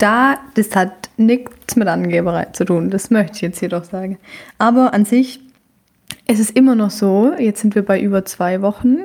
Da, 0.00 0.38
das 0.54 0.74
hat 0.74 1.10
nichts 1.18 1.76
mit 1.76 1.86
Angeberei 1.86 2.46
zu 2.46 2.64
tun, 2.64 2.90
das 2.90 3.10
möchte 3.10 3.36
ich 3.36 3.42
jetzt 3.42 3.60
jedoch 3.60 3.84
sagen. 3.84 4.18
Aber 4.58 4.94
an 4.94 5.04
sich, 5.04 5.40
es 6.26 6.40
ist 6.40 6.56
immer 6.56 6.74
noch 6.74 6.90
so, 6.90 7.34
jetzt 7.38 7.60
sind 7.60 7.74
wir 7.74 7.84
bei 7.84 8.00
über 8.00 8.24
zwei 8.24 8.62
Wochen, 8.62 8.96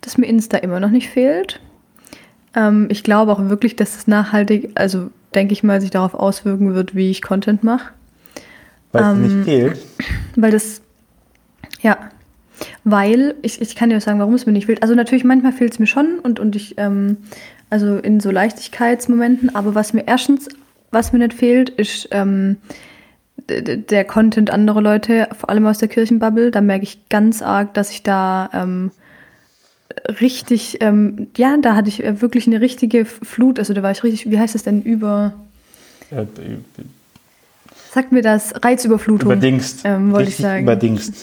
dass 0.00 0.16
mir 0.16 0.26
Insta 0.26 0.56
immer 0.56 0.80
noch 0.80 0.90
nicht 0.90 1.10
fehlt. 1.10 1.60
Ähm, 2.54 2.86
ich 2.90 3.04
glaube 3.04 3.30
auch 3.30 3.48
wirklich, 3.50 3.76
dass 3.76 3.94
es 3.94 4.06
nachhaltig, 4.06 4.70
also 4.74 5.10
denke 5.34 5.52
ich 5.52 5.62
mal, 5.62 5.82
sich 5.82 5.90
darauf 5.90 6.14
auswirken 6.14 6.74
wird, 6.74 6.94
wie 6.94 7.10
ich 7.10 7.20
Content 7.20 7.62
mache. 7.62 7.92
Weil 8.92 9.02
es 9.02 9.10
ähm, 9.10 9.22
nicht 9.22 9.44
fehlt? 9.44 9.86
Weil 10.34 10.50
das, 10.50 10.80
ja, 11.82 11.98
weil, 12.84 13.34
ich, 13.42 13.60
ich 13.60 13.76
kann 13.76 13.90
dir 13.90 13.98
auch 13.98 14.02
sagen, 14.02 14.18
warum 14.18 14.32
es 14.32 14.46
mir 14.46 14.52
nicht 14.52 14.66
fehlt. 14.66 14.82
Also 14.82 14.94
natürlich, 14.94 15.24
manchmal 15.24 15.52
fehlt 15.52 15.72
es 15.72 15.78
mir 15.78 15.86
schon 15.86 16.18
und, 16.20 16.40
und 16.40 16.56
ich, 16.56 16.74
ähm, 16.78 17.18
also 17.70 17.96
in 17.96 18.20
so 18.20 18.30
Leichtigkeitsmomenten, 18.30 19.54
aber 19.54 19.74
was 19.74 19.92
mir 19.92 20.06
erstens, 20.06 20.48
was 20.90 21.12
mir 21.12 21.18
nicht 21.18 21.34
fehlt, 21.34 21.68
ist 21.70 22.08
ähm, 22.10 22.56
der 23.48 24.04
Content 24.04 24.50
anderer 24.50 24.80
Leute, 24.80 25.28
vor 25.38 25.50
allem 25.50 25.66
aus 25.66 25.78
der 25.78 25.88
Kirchenbubble. 25.88 26.50
Da 26.50 26.60
merke 26.60 26.84
ich 26.84 27.08
ganz 27.08 27.42
arg, 27.42 27.74
dass 27.74 27.90
ich 27.90 28.02
da 28.02 28.50
ähm, 28.52 28.90
richtig, 30.20 30.78
ähm, 30.80 31.28
ja, 31.36 31.56
da 31.56 31.74
hatte 31.74 31.88
ich 31.88 32.02
äh, 32.02 32.20
wirklich 32.20 32.46
eine 32.46 32.60
richtige 32.60 33.04
Flut, 33.04 33.58
also 33.58 33.74
da 33.74 33.82
war 33.82 33.90
ich 33.90 34.02
richtig, 34.02 34.30
wie 34.30 34.38
heißt 34.38 34.54
das 34.54 34.62
denn, 34.62 34.82
über... 34.82 35.34
Ja, 36.10 36.24
Sagt 37.92 38.12
mir 38.12 38.22
das, 38.22 38.52
Reizüberflutung. 38.62 39.32
Überdingst. 39.32 39.80
Ähm, 39.84 40.12
wollte 40.12 40.28
ich 40.28 40.36
sagen. 40.36 40.64
Überdingst. 40.64 41.14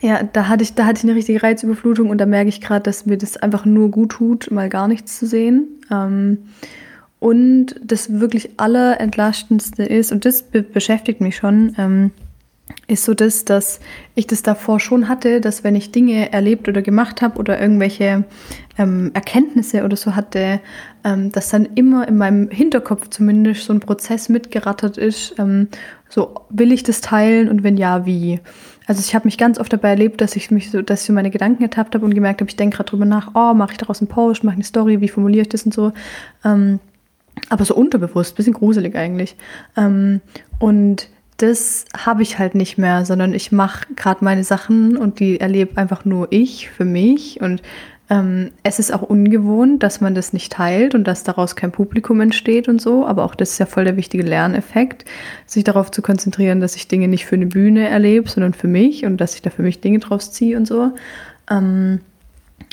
Ja, 0.00 0.22
da 0.22 0.48
hatte 0.48 0.62
ich, 0.62 0.74
da 0.74 0.86
hatte 0.86 0.98
ich 0.98 1.04
eine 1.04 1.14
richtige 1.14 1.42
Reizüberflutung 1.42 2.10
und 2.10 2.18
da 2.18 2.26
merke 2.26 2.48
ich 2.48 2.60
gerade, 2.60 2.82
dass 2.82 3.06
mir 3.06 3.18
das 3.18 3.36
einfach 3.36 3.64
nur 3.64 3.90
gut 3.90 4.12
tut, 4.12 4.50
mal 4.50 4.68
gar 4.68 4.88
nichts 4.88 5.18
zu 5.18 5.26
sehen. 5.26 5.68
Ähm, 5.90 6.38
und 7.18 7.76
das 7.84 8.18
wirklich 8.18 8.58
allerentlastendste 8.58 9.84
ist, 9.84 10.10
und 10.10 10.24
das 10.24 10.42
be 10.42 10.62
beschäftigt 10.62 11.20
mich 11.20 11.36
schon, 11.36 11.74
ähm, 11.78 12.10
ist 12.86 13.04
so 13.04 13.14
das, 13.14 13.44
dass 13.44 13.80
ich 14.14 14.26
das 14.26 14.42
davor 14.42 14.80
schon 14.80 15.08
hatte, 15.08 15.40
dass 15.40 15.64
wenn 15.64 15.76
ich 15.76 15.92
Dinge 15.92 16.32
erlebt 16.32 16.68
oder 16.68 16.82
gemacht 16.82 17.22
habe 17.22 17.38
oder 17.38 17.60
irgendwelche 17.60 18.24
ähm, 18.78 19.10
Erkenntnisse 19.14 19.84
oder 19.84 19.96
so 19.96 20.14
hatte, 20.14 20.60
ähm, 21.04 21.30
dass 21.32 21.50
dann 21.50 21.68
immer 21.74 22.08
in 22.08 22.16
meinem 22.16 22.50
Hinterkopf 22.50 23.08
zumindest 23.10 23.64
so 23.64 23.72
ein 23.72 23.80
Prozess 23.80 24.28
mitgerattert 24.28 24.98
ist, 24.98 25.34
ähm, 25.38 25.68
so 26.08 26.34
will 26.50 26.72
ich 26.72 26.82
das 26.82 27.00
teilen 27.00 27.48
und 27.48 27.62
wenn 27.62 27.76
ja, 27.76 28.06
wie. 28.06 28.40
Also 28.86 29.00
ich 29.00 29.14
habe 29.14 29.26
mich 29.26 29.38
ganz 29.38 29.58
oft 29.58 29.72
dabei 29.72 29.90
erlebt, 29.90 30.20
dass 30.20 30.36
ich 30.36 30.50
mich 30.50 30.70
so, 30.70 30.82
dass 30.82 31.02
ich 31.02 31.06
so 31.06 31.12
meine 31.12 31.30
Gedanken 31.30 31.62
ertappt 31.62 31.94
habe 31.94 32.04
und 32.04 32.14
gemerkt 32.14 32.40
habe, 32.40 32.50
ich 32.50 32.56
denke 32.56 32.76
gerade 32.76 32.90
drüber 32.90 33.04
nach, 33.04 33.30
oh, 33.34 33.54
mache 33.54 33.72
ich 33.72 33.78
daraus 33.78 34.00
einen 34.00 34.08
Post, 34.08 34.44
mache 34.44 34.54
eine 34.56 34.64
Story, 34.64 35.00
wie 35.00 35.08
formuliere 35.08 35.42
ich 35.42 35.48
das 35.48 35.64
und 35.64 35.74
so. 35.74 35.92
Ähm, 36.44 36.80
aber 37.48 37.64
so 37.64 37.74
unterbewusst, 37.74 38.36
bisschen 38.36 38.54
gruselig 38.54 38.94
eigentlich. 38.96 39.36
Ähm, 39.76 40.20
und 40.58 41.08
das 41.38 41.86
habe 41.96 42.22
ich 42.22 42.38
halt 42.38 42.54
nicht 42.54 42.78
mehr, 42.78 43.04
sondern 43.04 43.34
ich 43.34 43.50
mache 43.50 43.86
gerade 43.96 44.24
meine 44.24 44.44
Sachen 44.44 44.96
und 44.96 45.18
die 45.18 45.40
erlebe 45.40 45.76
einfach 45.76 46.04
nur 46.04 46.28
ich 46.30 46.70
für 46.70 46.84
mich. 46.84 47.40
Und 47.40 47.62
ähm, 48.10 48.50
es 48.62 48.78
ist 48.78 48.92
auch 48.92 49.02
ungewohnt, 49.02 49.82
dass 49.82 50.00
man 50.00 50.14
das 50.14 50.32
nicht 50.32 50.52
teilt 50.52 50.94
und 50.94 51.04
dass 51.04 51.24
daraus 51.24 51.56
kein 51.56 51.72
Publikum 51.72 52.20
entsteht 52.20 52.68
und 52.68 52.80
so. 52.80 53.06
Aber 53.06 53.24
auch 53.24 53.34
das 53.34 53.52
ist 53.52 53.58
ja 53.58 53.66
voll 53.66 53.84
der 53.84 53.96
wichtige 53.96 54.24
Lerneffekt, 54.24 55.04
sich 55.46 55.64
darauf 55.64 55.90
zu 55.90 56.02
konzentrieren, 56.02 56.60
dass 56.60 56.76
ich 56.76 56.88
Dinge 56.88 57.08
nicht 57.08 57.26
für 57.26 57.36
eine 57.36 57.46
Bühne 57.46 57.88
erlebe, 57.88 58.28
sondern 58.28 58.54
für 58.54 58.68
mich 58.68 59.04
und 59.04 59.18
dass 59.18 59.34
ich 59.34 59.42
da 59.42 59.50
für 59.50 59.62
mich 59.62 59.80
Dinge 59.80 60.00
draus 60.00 60.32
ziehe 60.32 60.56
und 60.56 60.66
so. 60.66 60.92
Ähm, 61.50 62.00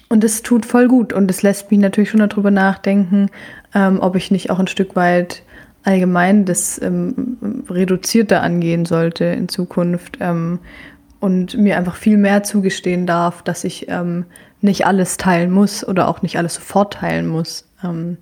und 0.10 0.24
es 0.24 0.42
tut 0.42 0.66
voll 0.66 0.88
gut 0.88 1.14
und 1.14 1.30
es 1.30 1.44
lässt 1.44 1.70
mich 1.70 1.80
natürlich 1.80 2.10
schon 2.10 2.28
darüber 2.28 2.52
nachdenken, 2.52 3.30
ähm, 3.76 4.00
ob 4.02 4.16
ich 4.16 4.32
nicht 4.32 4.50
auch 4.50 4.60
ein 4.60 4.68
Stück 4.68 4.96
weit 4.96 5.44
allgemein 5.84 6.46
das 6.46 6.82
ähm, 6.82 7.38
reduzierter 7.70 8.42
angehen 8.42 8.86
sollte 8.86 9.26
in 9.26 9.48
Zukunft 9.48 10.18
ähm, 10.20 10.60
und 11.20 11.58
mir 11.58 11.78
einfach 11.78 11.96
viel 11.96 12.18
mehr 12.18 12.44
zugestehen 12.44 13.06
darf, 13.06 13.44
dass 13.44 13.64
ich 13.64 13.88
ähm, 13.90 14.26
nicht 14.62 14.86
alles 14.86 15.18
teilen 15.18 15.51
muss 15.51 15.88
oder 15.88 16.08
auch 16.08 16.22
nicht 16.22 16.38
alles 16.38 16.56
sofort 16.56 16.94
teilen 16.94 17.28
muss. 17.28 17.66
Ähm, 17.84 18.18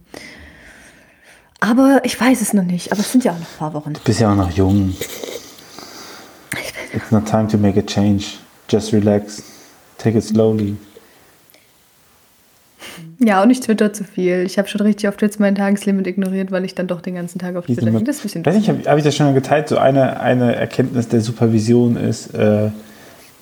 aber 1.60 2.02
ich 2.04 2.20
weiß 2.20 2.42
es 2.42 2.54
noch 2.54 2.64
nicht. 2.64 2.92
Aber 2.92 3.02
es 3.02 3.12
sind 3.12 3.24
ja 3.24 3.32
auch 3.32 3.40
noch 3.40 3.48
ein 3.48 3.58
paar 3.58 3.74
Wochen. 3.74 3.94
Du 3.94 4.00
bist 4.02 4.20
ja 4.20 4.32
auch 4.32 4.36
noch 4.36 4.52
jung. 4.52 4.96
It's 6.94 7.12
not 7.12 7.26
time 7.26 7.48
to 7.48 7.58
make 7.58 7.80
a 7.80 7.84
change. 7.84 8.38
Just 8.70 8.94
relax. 8.94 9.44
Take 9.98 10.18
it 10.18 10.24
slowly. 10.24 10.78
Ja, 13.20 13.42
und 13.42 13.50
ich 13.50 13.60
twitter 13.60 13.92
zu 13.94 14.04
viel. 14.04 14.44
Ich 14.46 14.60
habe 14.60 14.68
schon 14.68 14.82
richtig 14.82 15.10
oft 15.10 15.22
jetzt 15.24 15.40
mein 15.40 15.56
Tageslimit 15.56 16.06
ignoriert, 16.06 16.52
weil 16.52 16.66
ich 16.66 16.76
dann 16.76 16.86
doch 16.86 17.02
den 17.02 17.16
ganzen 17.16 17.40
Tag 17.40 17.56
auf 17.56 17.66
Twitter 17.66 17.86
bin. 17.86 18.06
Das 18.06 18.18
ist 18.18 18.22
ein 18.22 18.24
bisschen 18.24 18.46
weiß 18.46 18.56
nicht, 18.56 18.70
habe 18.70 18.84
hab 18.86 18.98
ich 18.98 19.04
das 19.04 19.16
schon 19.16 19.34
geteilt? 19.34 19.70
So 19.70 19.78
eine, 19.78 20.20
eine 20.20 20.56
Erkenntnis 20.56 21.08
der 21.08 21.22
Supervision 21.22 21.98
ist, 21.98 22.36
äh, 22.36 22.70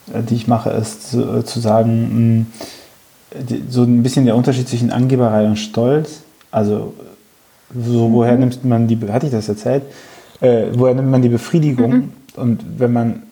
die 0.07 0.35
ich 0.35 0.47
mache, 0.47 0.69
ist 0.69 1.11
zu, 1.11 1.39
äh, 1.39 1.43
zu 1.43 1.59
sagen, 1.59 2.39
mh, 2.39 2.45
die, 2.45 2.84
so 3.69 3.83
ein 3.83 4.03
bisschen 4.03 4.25
der 4.25 4.35
Unterschied 4.35 4.67
zwischen 4.67 4.91
Angeberei 4.91 5.45
und 5.45 5.57
Stolz. 5.57 6.21
Also 6.51 6.93
so, 7.73 8.11
woher 8.11 8.33
mhm. 8.33 8.39
nimmt 8.39 8.65
man 8.65 8.87
die, 8.87 8.97
hatte 9.09 9.25
ich 9.25 9.31
das 9.31 9.49
erzählt? 9.49 9.83
Äh, 10.41 10.67
woher 10.73 10.93
nimmt 10.93 11.09
man 11.09 11.21
die 11.21 11.29
Befriedigung? 11.29 11.91
Mhm. 11.91 12.11
Und 12.35 12.79
wenn 12.79 12.93
man, 12.93 13.23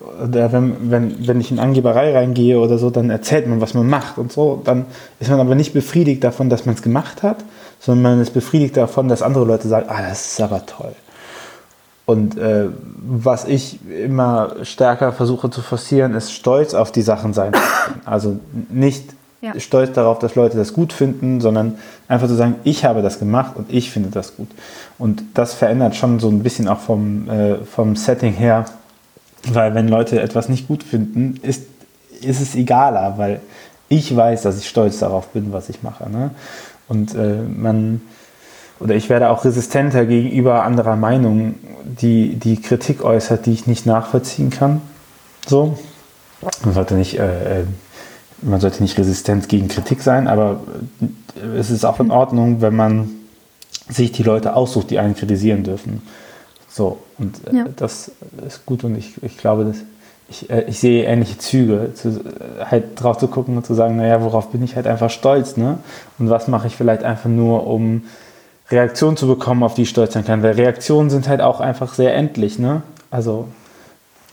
oder 0.00 0.52
wenn, 0.52 0.90
wenn, 0.90 1.26
wenn 1.26 1.40
ich 1.40 1.50
in 1.50 1.58
Angeberei 1.58 2.12
reingehe 2.14 2.58
oder 2.58 2.78
so, 2.78 2.90
dann 2.90 3.10
erzählt 3.10 3.46
man, 3.46 3.60
was 3.60 3.74
man 3.74 3.88
macht 3.88 4.18
und 4.18 4.32
so. 4.32 4.60
Dann 4.64 4.86
ist 5.20 5.30
man 5.30 5.40
aber 5.40 5.54
nicht 5.54 5.72
befriedigt 5.72 6.24
davon, 6.24 6.50
dass 6.50 6.66
man 6.66 6.74
es 6.74 6.82
gemacht 6.82 7.22
hat, 7.22 7.38
sondern 7.80 8.02
man 8.02 8.20
ist 8.20 8.34
befriedigt 8.34 8.76
davon, 8.76 9.08
dass 9.08 9.22
andere 9.22 9.44
Leute 9.44 9.68
sagen, 9.68 9.86
ah, 9.88 10.02
das 10.08 10.32
ist 10.32 10.40
aber 10.40 10.66
toll. 10.66 10.94
Und 12.06 12.38
äh, 12.38 12.68
was 13.06 13.44
ich 13.44 13.80
immer 13.86 14.56
stärker 14.62 15.12
versuche 15.12 15.50
zu 15.50 15.60
forcieren, 15.60 16.14
ist 16.14 16.32
stolz 16.32 16.72
auf 16.72 16.90
die 16.90 17.02
Sachen 17.02 17.34
sein. 17.34 17.52
Also 18.04 18.40
nicht 18.70 19.10
ja. 19.40 19.58
stolz 19.58 19.92
darauf, 19.92 20.18
dass 20.18 20.34
Leute 20.34 20.56
das 20.56 20.72
gut 20.72 20.92
finden, 20.92 21.40
sondern 21.40 21.78
einfach 22.08 22.28
zu 22.28 22.34
sagen, 22.34 22.56
ich 22.64 22.84
habe 22.84 23.02
das 23.02 23.18
gemacht 23.18 23.56
und 23.56 23.72
ich 23.72 23.90
finde 23.90 24.10
das 24.10 24.36
gut. 24.36 24.48
Und 24.98 25.22
das 25.34 25.54
verändert 25.54 25.96
schon 25.96 26.18
so 26.18 26.28
ein 26.28 26.42
bisschen 26.42 26.68
auch 26.68 26.80
vom, 26.80 27.28
äh, 27.28 27.56
vom 27.64 27.96
Setting 27.96 28.32
her, 28.32 28.64
weil 29.52 29.74
wenn 29.74 29.88
Leute 29.88 30.20
etwas 30.20 30.48
nicht 30.48 30.68
gut 30.68 30.82
finden, 30.82 31.38
ist, 31.42 31.64
ist 32.20 32.40
es 32.40 32.54
egaler, 32.54 33.14
weil 33.16 33.40
ich 33.88 34.14
weiß, 34.14 34.42
dass 34.42 34.58
ich 34.58 34.68
stolz 34.68 34.98
darauf 34.98 35.28
bin, 35.28 35.52
was 35.52 35.68
ich 35.68 35.82
mache. 35.82 36.10
Ne? 36.10 36.30
Und 36.88 37.14
äh, 37.14 37.36
man 37.42 38.00
oder 38.80 38.94
ich 38.94 39.08
werde 39.08 39.30
auch 39.30 39.44
resistenter 39.44 40.06
gegenüber 40.06 40.62
anderer 40.62 40.96
Meinungen, 40.96 41.58
die 41.84 42.36
die 42.36 42.60
Kritik 42.60 43.02
äußert, 43.02 43.46
die 43.46 43.52
ich 43.52 43.66
nicht 43.66 43.86
nachvollziehen 43.86 44.50
kann. 44.50 44.80
So. 45.46 45.76
Man 46.64 46.74
sollte 46.74 46.94
nicht, 46.94 47.18
äh, 47.18 47.62
äh 47.62 47.64
man 48.42 48.60
sollte 48.60 48.82
nicht 48.82 48.98
resistent 48.98 49.48
gegen 49.48 49.68
Kritik 49.68 50.02
sein, 50.02 50.28
aber 50.28 50.60
es 51.56 51.70
ist 51.70 51.84
auch 51.84 52.00
in 52.00 52.10
Ordnung, 52.10 52.60
wenn 52.60 52.76
man 52.76 53.10
sich 53.88 54.12
die 54.12 54.22
Leute 54.22 54.54
aussucht, 54.54 54.90
die 54.90 54.98
einen 54.98 55.14
kritisieren 55.14 55.64
dürfen. 55.64 56.02
So, 56.68 56.98
und 57.18 57.36
äh, 57.48 57.56
ja. 57.56 57.64
das 57.76 58.12
ist 58.46 58.66
gut 58.66 58.84
und 58.84 58.96
ich, 58.96 59.22
ich 59.22 59.38
glaube, 59.38 59.64
dass 59.64 59.76
ich, 60.28 60.50
äh, 60.50 60.64
ich 60.68 60.78
sehe 60.78 61.04
ähnliche 61.04 61.38
Züge, 61.38 61.92
zu, 61.94 62.20
halt 62.64 63.00
drauf 63.00 63.18
zu 63.18 63.28
gucken 63.28 63.56
und 63.56 63.66
zu 63.66 63.74
sagen, 63.74 63.96
naja, 63.96 64.22
worauf 64.22 64.50
bin 64.50 64.62
ich 64.62 64.76
halt 64.76 64.86
einfach 64.86 65.10
stolz, 65.10 65.56
ne? 65.56 65.78
Und 66.18 66.30
was 66.30 66.48
mache 66.48 66.66
ich 66.66 66.76
vielleicht 66.76 67.02
einfach 67.02 67.30
nur, 67.30 67.66
um 67.66 68.04
Reaktionen 68.70 69.16
zu 69.16 69.26
bekommen, 69.26 69.62
auf 69.62 69.74
die 69.74 69.82
ich 69.82 69.90
stolz 69.90 70.12
sein 70.12 70.24
kann. 70.24 70.42
Weil 70.42 70.52
Reaktionen 70.52 71.08
sind 71.08 71.28
halt 71.28 71.40
auch 71.40 71.60
einfach 71.60 71.94
sehr 71.94 72.14
endlich, 72.14 72.58
ne? 72.58 72.82
Also 73.10 73.48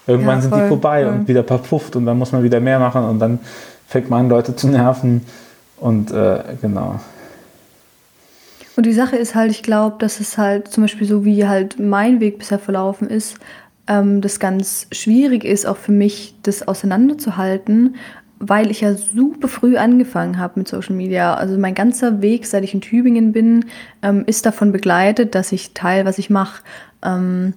irgendwann 0.06 0.42
ja, 0.42 0.50
voll, 0.50 0.52
sind 0.52 0.64
die 0.66 0.68
vorbei 0.68 1.06
voll. 1.06 1.14
und 1.14 1.28
wieder 1.28 1.44
verpufft 1.44 1.96
und 1.96 2.06
dann 2.06 2.18
muss 2.18 2.32
man 2.34 2.44
wieder 2.44 2.60
mehr 2.60 2.80
machen 2.80 3.06
und 3.06 3.20
dann 3.20 3.40
fängt 3.88 4.10
man 4.10 4.22
an, 4.22 4.30
Leute 4.30 4.56
zu 4.56 4.68
nerven. 4.68 5.22
Und 5.78 6.12
äh, 6.12 6.44
genau. 6.62 7.00
Und 8.76 8.86
die 8.86 8.94
Sache 8.94 9.16
ist 9.16 9.36
halt, 9.36 9.52
ich 9.52 9.64
glaube, 9.64 9.98
dass 10.00 10.20
es 10.20 10.38
halt 10.38 10.68
zum 10.68 10.84
Beispiel 10.84 11.08
so 11.08 11.24
wie 11.24 11.48
halt 11.48 11.80
mein 11.80 12.20
Weg 12.20 12.40
bisher 12.40 12.60
verlaufen 12.60 13.10
ist, 13.10 13.38
ähm, 13.88 14.22
das 14.22 14.40
ganz 14.40 14.88
schwierig 14.92 15.46
ist, 15.46 15.66
auch 15.66 15.78
für 15.78 15.92
mich, 15.92 16.36
das 16.44 16.68
auseinanderzuhalten, 16.68 17.96
weil 18.40 18.70
ich 18.70 18.82
ja 18.82 18.94
super 18.94 19.48
früh 19.48 19.78
angefangen 19.78 20.38
habe 20.38 20.60
mit 20.60 20.68
Social 20.68 20.96
Media. 20.96 21.36
Also 21.36 21.58
mein 21.58 21.74
ganzer 21.74 22.22
Weg, 22.22 22.46
seit 22.46 22.64
ich 22.64 22.74
in 22.74 22.82
Tübingen 22.82 23.32
bin, 23.32 23.66
ähm, 24.02 24.24
ist 24.26 24.46
davon 24.46 24.72
begleitet, 24.72 25.36
dass 25.36 25.52
ich 25.52 25.74
teile, 25.74 26.06
was 26.06 26.18
ich 26.18 26.30
mache. 26.30 26.62
Ähm, 27.02 27.54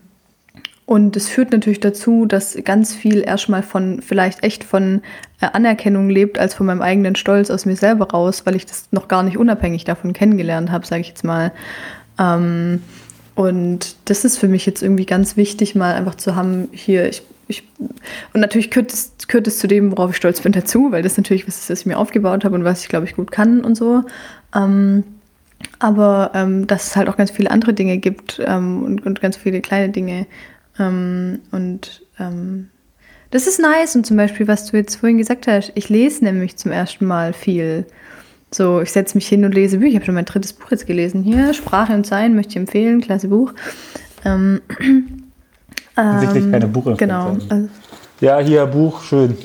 und 0.88 1.18
es 1.18 1.28
führt 1.28 1.52
natürlich 1.52 1.80
dazu, 1.80 2.24
dass 2.24 2.56
ganz 2.64 2.94
viel 2.94 3.20
erstmal 3.20 3.62
von, 3.62 4.00
vielleicht 4.00 4.42
echt 4.42 4.64
von 4.64 5.02
äh, 5.38 5.48
Anerkennung 5.52 6.08
lebt, 6.08 6.38
als 6.38 6.54
von 6.54 6.64
meinem 6.64 6.80
eigenen 6.80 7.14
Stolz 7.14 7.50
aus 7.50 7.66
mir 7.66 7.76
selber 7.76 8.08
raus, 8.08 8.46
weil 8.46 8.56
ich 8.56 8.64
das 8.64 8.88
noch 8.90 9.06
gar 9.06 9.22
nicht 9.22 9.36
unabhängig 9.36 9.84
davon 9.84 10.14
kennengelernt 10.14 10.72
habe, 10.72 10.86
sage 10.86 11.02
ich 11.02 11.08
jetzt 11.08 11.24
mal. 11.24 11.52
Ähm, 12.18 12.80
und 13.34 13.96
das 14.06 14.24
ist 14.24 14.38
für 14.38 14.48
mich 14.48 14.64
jetzt 14.64 14.82
irgendwie 14.82 15.04
ganz 15.04 15.36
wichtig, 15.36 15.74
mal 15.74 15.92
einfach 15.92 16.14
zu 16.14 16.34
haben, 16.34 16.70
hier, 16.72 17.06
ich, 17.06 17.20
ich 17.48 17.64
und 18.32 18.40
natürlich 18.40 18.70
gehört 18.70 18.90
es, 18.90 19.12
gehört 19.28 19.46
es 19.46 19.58
zu 19.58 19.66
dem, 19.66 19.92
worauf 19.92 20.12
ich 20.12 20.16
stolz 20.16 20.40
bin, 20.40 20.52
dazu, 20.52 20.90
weil 20.90 21.02
das 21.02 21.18
natürlich 21.18 21.46
was 21.46 21.58
ist, 21.58 21.68
was 21.68 21.80
ich 21.80 21.86
mir 21.86 21.98
aufgebaut 21.98 22.46
habe 22.46 22.54
und 22.54 22.64
was 22.64 22.80
ich, 22.80 22.88
glaube 22.88 23.04
ich, 23.04 23.14
gut 23.14 23.30
kann 23.30 23.60
und 23.60 23.74
so. 23.74 24.04
Ähm, 24.56 25.04
aber 25.80 26.30
ähm, 26.32 26.66
dass 26.66 26.86
es 26.86 26.96
halt 26.96 27.10
auch 27.10 27.18
ganz 27.18 27.30
viele 27.30 27.50
andere 27.50 27.74
Dinge 27.74 27.98
gibt 27.98 28.40
ähm, 28.42 28.82
und, 28.82 29.04
und 29.04 29.20
ganz 29.20 29.36
viele 29.36 29.60
kleine 29.60 29.90
Dinge, 29.90 30.26
ähm, 30.78 31.40
und 31.50 32.02
ähm, 32.18 32.70
das 33.30 33.46
ist 33.46 33.60
nice. 33.60 33.96
Und 33.96 34.06
zum 34.06 34.16
Beispiel, 34.16 34.48
was 34.48 34.66
du 34.70 34.76
jetzt 34.76 34.96
vorhin 34.96 35.18
gesagt 35.18 35.46
hast, 35.46 35.72
ich 35.74 35.88
lese 35.88 36.24
nämlich 36.24 36.56
zum 36.56 36.72
ersten 36.72 37.06
Mal 37.06 37.32
viel. 37.32 37.86
So, 38.50 38.80
ich 38.80 38.92
setze 38.92 39.16
mich 39.16 39.28
hin 39.28 39.44
und 39.44 39.54
lese 39.54 39.78
Bücher. 39.78 39.90
Ich 39.90 39.94
habe 39.96 40.06
schon 40.06 40.14
mein 40.14 40.24
drittes 40.24 40.54
Buch 40.54 40.70
jetzt 40.70 40.86
gelesen. 40.86 41.22
Hier, 41.22 41.52
Sprache 41.52 41.92
und 41.92 42.06
Sein, 42.06 42.34
möchte 42.34 42.52
ich 42.52 42.56
empfehlen, 42.56 43.00
klasse 43.02 43.28
Buch. 43.28 43.52
Ähm, 44.24 44.62
Sicherlich 46.20 46.44
ähm, 46.44 46.52
keine 46.52 46.68
Buchempfehlung. 46.68 47.38
Genau. 47.38 47.46
Also, 47.48 47.68
ja, 48.20 48.38
hier 48.38 48.66
Buch, 48.66 49.02
schön. 49.02 49.36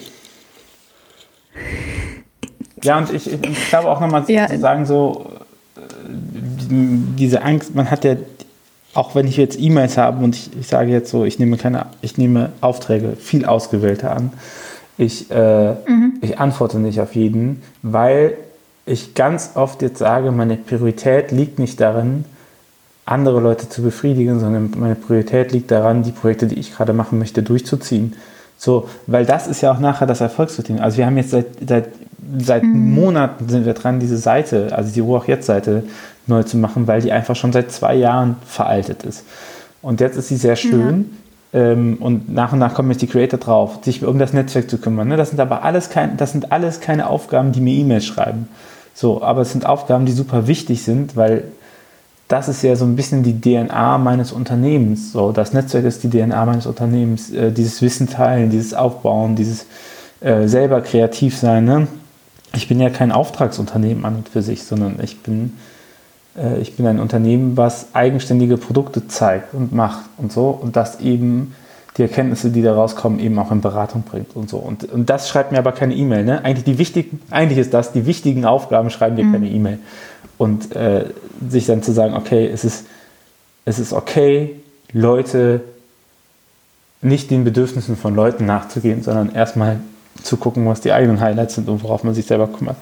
Ja, 2.84 2.98
und 2.98 3.13
ich, 3.13 3.32
ich 3.32 3.70
glaube 3.70 3.90
auch 3.90 4.00
nochmal 4.00 4.24
ja, 4.28 4.48
zu 4.48 4.60
sagen, 4.60 4.86
so, 4.86 5.32
äh, 5.75 5.82
diese 6.70 7.42
Angst, 7.42 7.75
man 7.75 7.90
hat 7.90 8.04
ja 8.04 8.16
auch 8.94 9.16
wenn 9.16 9.28
ich 9.28 9.38
jetzt 9.38 9.60
E-Mails 9.60 9.98
habe 9.98 10.24
und 10.24 10.36
ich, 10.36 10.50
ich, 10.60 10.68
sage 10.68 10.92
jetzt 10.92 11.10
so, 11.10 11.26
ich 11.26 11.40
nehme 11.40 11.58
keine, 11.58 11.88
ich 12.02 12.18
nehme 12.18 12.52
Aufträge 12.62 13.16
viel 13.16 13.46
ausgewählter 13.46 14.16
an. 14.16 14.32
Ich, 14.98 15.32
äh, 15.32 15.72
mhm. 15.72 16.14
ich 16.22 16.38
antworte 16.38 16.78
nicht 16.78 17.00
auf 17.02 17.16
jeden, 17.16 17.64
weil 17.82 18.38
ich 18.86 19.16
ganz 19.16 19.52
oft 19.56 19.82
jetzt 19.82 20.00
sage, 20.00 20.32
meine 20.32 20.58
Priorität 20.58 21.32
liegt 21.32 21.58
nicht 21.58 21.80
darin, 21.80 22.26
andere 23.06 23.40
Leute 23.40 23.68
zu 23.68 23.82
befriedigen, 23.82 24.40
sondern 24.40 24.72
meine 24.78 24.96
Priorität 24.96 25.52
liegt 25.52 25.72
daran, 25.72 26.04
die 26.04 26.12
Projekte, 26.12 26.48
die 26.48 26.60
ich 26.60 26.74
gerade 26.74 26.94
machen 26.94 27.20
möchte, 27.20 27.44
durchzuziehen. 27.44 28.14
So, 28.58 28.88
weil 29.08 29.26
das 29.26 29.48
ist 29.48 29.62
ja 29.62 29.74
auch 29.74 29.80
nachher 29.80 30.06
das 30.06 30.22
Erfolgskriterium. 30.22 30.84
Also 30.84 30.98
wir 30.98 31.06
haben 31.06 31.18
jetzt 31.18 31.32
seit, 31.32 31.48
seit, 31.68 31.90
seit 32.38 32.64
mhm. 32.64 32.94
Monaten 32.94 33.50
sind 33.50 33.66
wir 33.66 33.74
dran, 33.74 34.00
diese 34.00 34.18
Seite, 34.18 34.70
also 34.72 34.94
die 34.94 35.02
Ruhe 35.02 35.18
auch 35.18 35.28
jetzt 35.28 35.48
Seite 35.48 35.84
neu 36.27 36.44
zu 36.44 36.58
machen, 36.58 36.88
weil 36.88 37.01
die 37.01 37.12
einfach 37.12 37.36
schon 37.36 37.51
seit 37.51 37.72
zwei 37.72 37.96
Jahren 37.96 38.38
veraltet 38.46 39.03
ist. 39.03 39.24
Und 39.82 40.00
jetzt 40.00 40.18
ist 40.18 40.30
sie 40.30 40.38
sehr 40.38 40.56
schön. 40.56 41.12
Ja. 41.53 41.60
Ähm, 41.60 41.98
und 42.00 42.34
nach 42.34 42.53
und 42.53 42.60
nach 42.60 42.74
kommen 42.74 42.89
jetzt 42.89 43.01
die 43.01 43.08
Creator 43.08 43.39
drauf, 43.39 43.80
sich 43.84 44.03
um 44.03 44.18
das 44.18 44.34
Netzwerk 44.34 44.70
zu 44.70 44.77
kümmern. 44.77 45.08
Ne? 45.08 45.18
Das 45.18 45.30
sind 45.30 45.39
aber 45.39 45.63
alles, 45.63 45.89
kein, 45.89 46.18
das 46.18 46.32
sind 46.32 46.51
alles 46.51 46.80
keine 46.80 47.08
Aufgaben, 47.08 47.51
die 47.51 47.62
mir 47.62 47.74
E-Mails 47.74 48.06
schreiben. 48.06 48.48
So, 48.94 49.22
aber 49.22 49.42
es 49.42 49.51
sind 49.51 49.65
Aufgaben, 49.65 50.06
die 50.06 50.12
super 50.12 50.48
wichtig 50.48 50.84
sind, 50.84 51.15
weil 51.15 51.44
das 52.27 52.48
ist 52.48 52.63
ja 52.63 52.75
so 52.75 52.86
ein 52.86 52.96
bisschen 52.96 53.22
die 53.22 53.39
DNA 53.39 53.98
meines 53.98 54.32
Unternehmens. 54.32 55.12
So, 55.12 55.32
das 55.32 55.53
Netzwerk 55.53 55.86
ist 55.86 56.03
die 56.03 56.10
DNA 56.10 56.46
meines 56.46 56.65
Unternehmens. 56.65 57.30
Äh, 57.32 57.51
dieses 57.51 57.82
Wissen 57.82 58.08
teilen, 58.08 58.50
dieses 58.50 58.74
Aufbauen, 58.74 59.36
dieses 59.36 59.68
äh, 60.22 60.48
selber 60.48 60.82
kreativ 60.82 61.38
sein. 61.38 61.65
Ne? 61.65 61.88
Ich 62.56 62.68
bin 62.68 62.80
ja 62.80 62.89
kein 62.89 63.12
Auftragsunternehmen 63.12 64.06
an 64.06 64.15
und 64.15 64.30
für 64.30 64.42
sich, 64.42 64.63
sondern 64.63 65.00
ich 65.03 65.22
bin 65.22 65.53
äh, 66.38 66.60
ich 66.60 66.75
bin 66.75 66.86
ein 66.88 67.00
Unternehmen, 67.00 67.58
was 67.58 67.88
eigenständige 67.94 68.58
Produkte 68.58 69.08
zeigt 69.08 69.54
und 69.54 69.74
macht 69.74 70.06
und 70.18 70.32
so 70.32 70.50
und 70.50 70.75
das 70.75 71.00
eben 71.00 71.56
die 71.98 72.02
Erkenntnisse, 72.02 72.50
die 72.50 72.63
da 72.63 72.74
rauskommen, 72.74 73.20
eben 73.20 73.38
auch 73.38 73.52
in 73.52 73.62
Beratung 73.62 74.02
bringt 74.02 74.36
und 74.36 74.50
so. 74.50 74.58
Und, 74.58 74.92
und 74.92 75.10
das 75.10 75.30
schreibt 75.30 75.52
mir 75.52 75.60
aber 75.60 75.74
keine 75.74 75.94
E-Mail. 75.94 76.24
Ne? 76.25 76.44
Eigentlich, 76.44 76.63
die 76.63 76.80
wichtigen, 76.80 77.22
eigentlich 77.30 77.60
ist 77.60 77.74
das, 77.74 77.92
die 77.92 78.08
wichtigen 78.08 78.46
Aufgaben 78.46 78.90
schreiben 78.90 79.16
dir 79.16 79.25
mhm. 79.25 79.34
keine 79.34 79.50
E-Mail. 79.50 79.80
Und 80.40 80.75
äh, 80.75 81.06
sich 81.48 81.68
dann 81.68 81.84
zu 81.84 81.92
sagen, 81.92 82.16
okay, 82.16 82.50
es 82.52 82.66
ist, 82.66 82.88
es 83.66 83.78
ist 83.78 83.94
okay, 83.94 84.56
Leute 84.92 85.62
nicht 87.02 87.30
den 87.30 87.44
Bedürfnissen 87.44 87.96
von 87.96 88.16
Leuten 88.16 88.46
nachzugehen, 88.46 89.04
sondern 89.04 89.36
erstmal 89.36 89.80
zu 90.24 90.38
gucken, 90.38 90.66
was 90.66 90.82
die 90.82 90.94
eigenen 90.94 91.20
Highlights 91.20 91.56
sind 91.56 91.70
und 91.70 91.84
worauf 91.84 92.04
man 92.04 92.16
sich 92.16 92.25
selber 92.25 92.48
kümmert. 92.48 92.78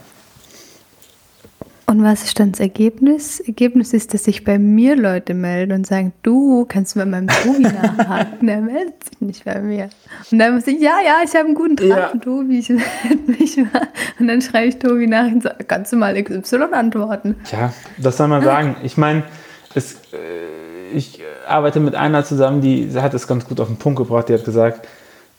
Und 1.92 2.06
was 2.06 2.24
ist 2.24 2.40
dann 2.40 2.54
das 2.54 2.62
Ergebnis? 2.62 3.42
Ergebnis 3.42 3.92
ist, 3.92 4.14
dass 4.14 4.24
sich 4.24 4.46
bei 4.46 4.58
mir 4.58 4.96
Leute 4.96 5.34
melden 5.34 5.74
und 5.74 5.86
sagen, 5.86 6.14
du 6.24 6.64
kannst 6.64 6.96
bei 6.96 7.04
meinem 7.04 7.28
Tobi 7.28 7.64
nachhaken. 7.64 8.48
Der 8.48 8.62
meldet 8.62 9.04
sich 9.04 9.20
nicht 9.20 9.44
bei 9.44 9.60
mir. 9.60 9.90
Und 10.32 10.40
dann 10.40 10.56
muss 10.56 10.66
ich, 10.68 10.80
ja, 10.80 11.00
ja, 11.06 11.18
ich 11.22 11.36
habe 11.36 11.48
einen 11.48 11.54
guten 11.54 11.76
Draht 11.76 12.14
ja. 12.14 12.18
Tobi. 12.18 12.60
Ich 12.60 12.70
mich 12.70 13.58
mal. 13.58 13.90
Und 14.18 14.30
dann 14.30 14.42
schreibe 14.42 14.68
ich 14.68 14.80
Tobi 14.80 15.06
nach 15.06 15.30
und 15.30 15.44
sage, 15.44 15.66
kannst 15.66 15.92
du 15.92 15.98
mal 15.98 16.16
XY 16.24 16.68
antworten? 16.72 17.36
Ja, 17.52 17.74
das 17.98 18.16
soll 18.16 18.30
man 18.30 18.42
sagen. 18.42 18.78
Ich 18.84 18.96
meine, 18.96 19.24
es, 19.76 19.96
äh, 20.14 20.96
ich 20.96 21.22
arbeite 21.46 21.82
mit 21.82 21.96
einer 21.96 22.24
zusammen, 22.24 22.62
die 22.62 22.90
hat 23.02 23.14
es 23.14 23.28
ganz 23.28 23.46
gut 23.46 23.60
auf 23.60 23.68
den 23.68 23.76
Punkt 23.76 23.98
gebracht. 23.98 24.30
Die 24.30 24.34
hat 24.34 24.46
gesagt, 24.46 24.88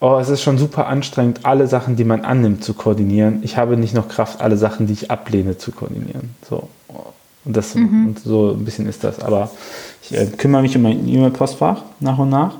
oh, 0.02 0.18
es 0.18 0.28
ist 0.28 0.42
schon 0.42 0.58
super 0.58 0.88
anstrengend, 0.88 1.40
alle 1.44 1.68
Sachen, 1.68 1.94
die 1.94 2.04
man 2.04 2.22
annimmt, 2.22 2.64
zu 2.64 2.74
koordinieren. 2.74 3.38
Ich 3.42 3.56
habe 3.56 3.76
nicht 3.76 3.94
noch 3.94 4.08
Kraft, 4.08 4.40
alle 4.40 4.56
Sachen, 4.56 4.88
die 4.88 4.94
ich 4.94 5.10
ablehne, 5.12 5.56
zu 5.56 5.70
koordinieren. 5.70 6.34
So. 6.48 6.68
Und, 7.44 7.56
das, 7.56 7.74
mhm. 7.76 8.08
und 8.08 8.18
so 8.18 8.50
ein 8.50 8.64
bisschen 8.64 8.88
ist 8.88 9.04
das. 9.04 9.20
Aber 9.20 9.50
ich 10.02 10.12
äh, 10.12 10.26
kümmere 10.26 10.62
mich 10.62 10.76
um 10.76 10.82
mein 10.82 11.08
E-Mail-Postfach 11.08 11.82
nach 12.00 12.18
und 12.18 12.30
nach. 12.30 12.56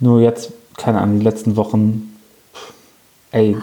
Nur 0.00 0.20
jetzt, 0.20 0.52
keine 0.76 1.00
Ahnung, 1.00 1.18
die 1.18 1.24
letzten 1.24 1.56
Wochen, 1.56 2.14
ey, 3.32 3.56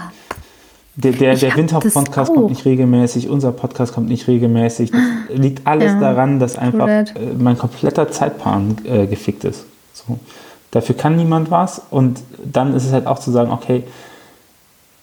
Der, 0.95 1.11
der, 1.11 1.35
der 1.35 1.51
hab 1.51 1.57
Windhoff-Podcast 1.57 2.29
das 2.29 2.35
kommt 2.35 2.49
nicht 2.49 2.65
regelmäßig, 2.65 3.29
unser 3.29 3.51
Podcast 3.51 3.93
kommt 3.93 4.09
nicht 4.09 4.27
regelmäßig. 4.27 4.91
Das 4.91 5.37
liegt 5.37 5.65
alles 5.67 5.93
Ja, 5.93 5.99
daran, 5.99 6.39
dass 6.39 6.57
einfach 6.57 6.87
äh, 6.87 7.05
mein 7.37 7.57
kompletter 7.57 8.11
Zeitplan 8.11 8.77
äh, 8.85 9.05
gefickt 9.05 9.43
ist. 9.43 9.65
So. 9.93 10.19
Dafür 10.73 10.97
kann 10.97 11.15
niemand 11.15 11.51
was 11.51 11.79
und 11.91 12.19
dann 12.43 12.75
ist 12.75 12.83
es 12.83 12.93
halt 12.93 13.05
auch 13.05 13.19
zu 13.19 13.29
sagen, 13.29 13.51
okay, 13.51 13.83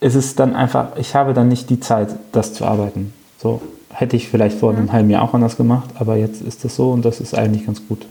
es 0.01 0.17
ist 0.17 0.41
dann 0.41 0.57
einfach, 0.57 0.97
ich 0.97 1.15
habe 1.15 1.33
dann 1.33 1.47
nicht 1.47 1.71
die 1.71 1.79
Zeit, 1.79 2.09
das 2.33 2.55
zu 2.55 2.65
arbeiten. 2.65 3.13
So 3.39 3.63
hätte 3.93 4.17
ich 4.17 4.29
vielleicht 4.29 4.59
vor 4.59 4.73
einem 4.73 4.91
halben 4.91 5.11
Jahr 5.11 5.23
auch 5.23 5.33
anders 5.33 5.57
gemacht, 5.57 5.91
aber 5.95 6.17
jetzt 6.17 6.43
ist 6.43 6.65
das 6.65 6.75
so 6.75 6.91
und 6.91 7.05
das 7.05 7.21
ist 7.21 7.37
eigentlich 7.37 7.67
ganz 7.67 7.87
gut. 7.87 8.05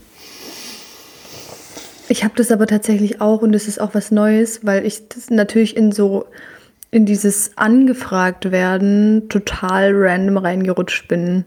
Ich 2.08 2.24
habe 2.24 2.34
das 2.38 2.50
aber 2.50 2.66
tatsächlich 2.66 3.20
auch 3.20 3.42
und 3.42 3.52
das 3.52 3.68
ist 3.68 3.82
auch 3.82 3.94
was 3.94 4.10
Neues, 4.10 4.66
weil 4.66 4.86
ich 4.86 5.10
das 5.10 5.30
natürlich 5.30 5.76
in 5.76 5.92
so 5.92 6.28
in 6.92 7.06
dieses 7.06 7.58
angefragt 7.58 8.52
werden 8.52 9.28
total 9.28 9.92
random 9.94 10.38
reingerutscht 10.38 11.10
bin 11.10 11.44